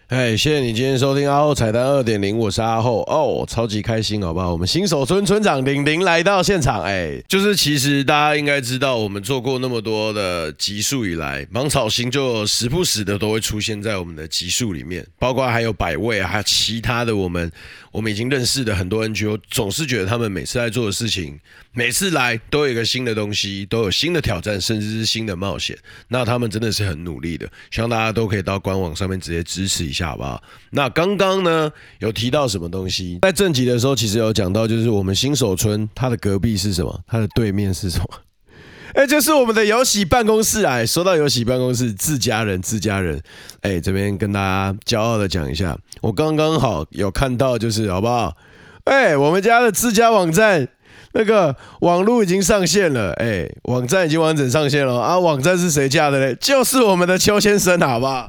[0.08, 4.50] 哎，谢谢你今天收听阿后彩蛋二点零，我是阿后哦，超级开心，好不好？
[4.50, 17.52] 我们新手村村长玲玲来到现场，哎，就是其实大家应该知道，我们做过那么多的集数以来，芒草星就时不时的都会出现在我们的集数里面，包括还有百味，还有其他的我们。
[17.92, 21.38] 我们已经认识的很多 NGO，总是觉得他们每次在做的事情，
[21.72, 25.76] 每次来都有一个新的东西，都有新的挑战，甚至是新的冒险。
[26.08, 30.42] 那他们真的是很努力的，希望大家都可以到官网上面直接支持一下，好不好？
[30.70, 33.18] 那刚刚呢，有提到什么东西？
[33.22, 37.04] 在正集的时候，其实有讲到，就是我们新手村它的隔壁是什么？
[37.06, 38.06] 它的对面是什么？
[38.94, 40.84] 哎，就是我们的游戏办公室啊！
[40.84, 43.20] 说到游戏办公室，自家人，自家人，
[43.60, 48.36] 哎，这边跟大家骄傲的讲一下，我刚刚好有看到，就是好不好？
[48.84, 50.66] 哎，我们家的自家网站
[51.12, 55.18] 那个网络已经上线了，哎，网站已经完整上线了啊！
[55.18, 56.36] 网站是谁架的嘞？
[56.40, 58.28] 就是我们的邱先生，好不好？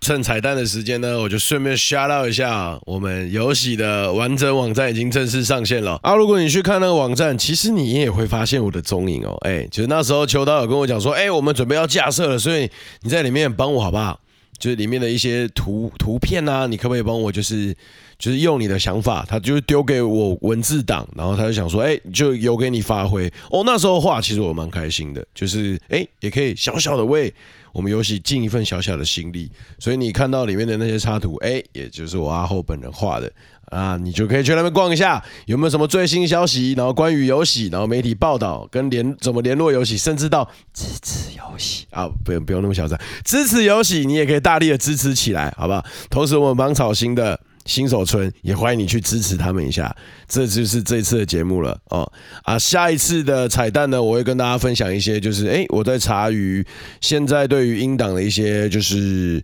[0.00, 6.14] 趁彩蛋的时间呢，我就顺便 shout out 一下我们游戏的完整网站已经正式上线了啊！
[6.14, 9.36] 如果你去看那个网站，其实你也会发现我的踪影哦。
[9.42, 12.70] 哎，就是那时候秋刀有跟我讲说，哎，我们准备要架设了，所以
[13.02, 14.18] 你在里面帮我好不好？
[14.58, 17.32] 就是里面的一些图图片啊，你可不可以帮我？
[17.32, 17.74] 就是
[18.18, 23.62] 就是用你的想法，他就丢给我文字档，然后他就想说，哎，就由给你发挥哦。
[23.64, 27.32] 那时候画其实我蛮开心的，就是哎，也可以小小的为
[27.72, 29.50] 我们游戏尽一份小小的心力。
[29.78, 33.30] 所以你看到里面的那些插图，哎，也就是我阿后本人画的。
[33.66, 36.72] 啊，你就可以去那边逛一下，有没有什么最新消息？
[36.72, 40.44] 然后关于游戏，然后媒体报道跟联怎么联络游戏，甚至到
[40.74, 45.84] 支持游戏啊，不用不用那么嚣张，支持游戏你也可以大力的支持起来，好不好？
[46.10, 47.38] 同时，我们芒草新的
[47.70, 49.94] 新手村也欢迎你去支持他们一下。
[50.26, 56.66] 这就是这次的节目了哦啊，下一次的彩蛋呢，我会跟大家分享一些，就是哎，我在茶余
[57.00, 59.42] 现在对于英党的一些就是。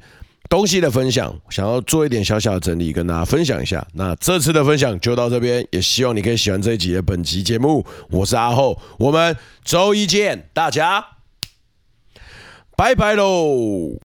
[0.49, 3.85] 东西的分享，想要做一点小小的整理，跟大家分享一下。
[3.95, 7.85] 那这次的分享就到这边，也希望你可以喜欢这一集的本集节目。
[8.11, 11.05] 我是阿厚，我们周一见，大家
[12.77, 14.06] 拜拜喽。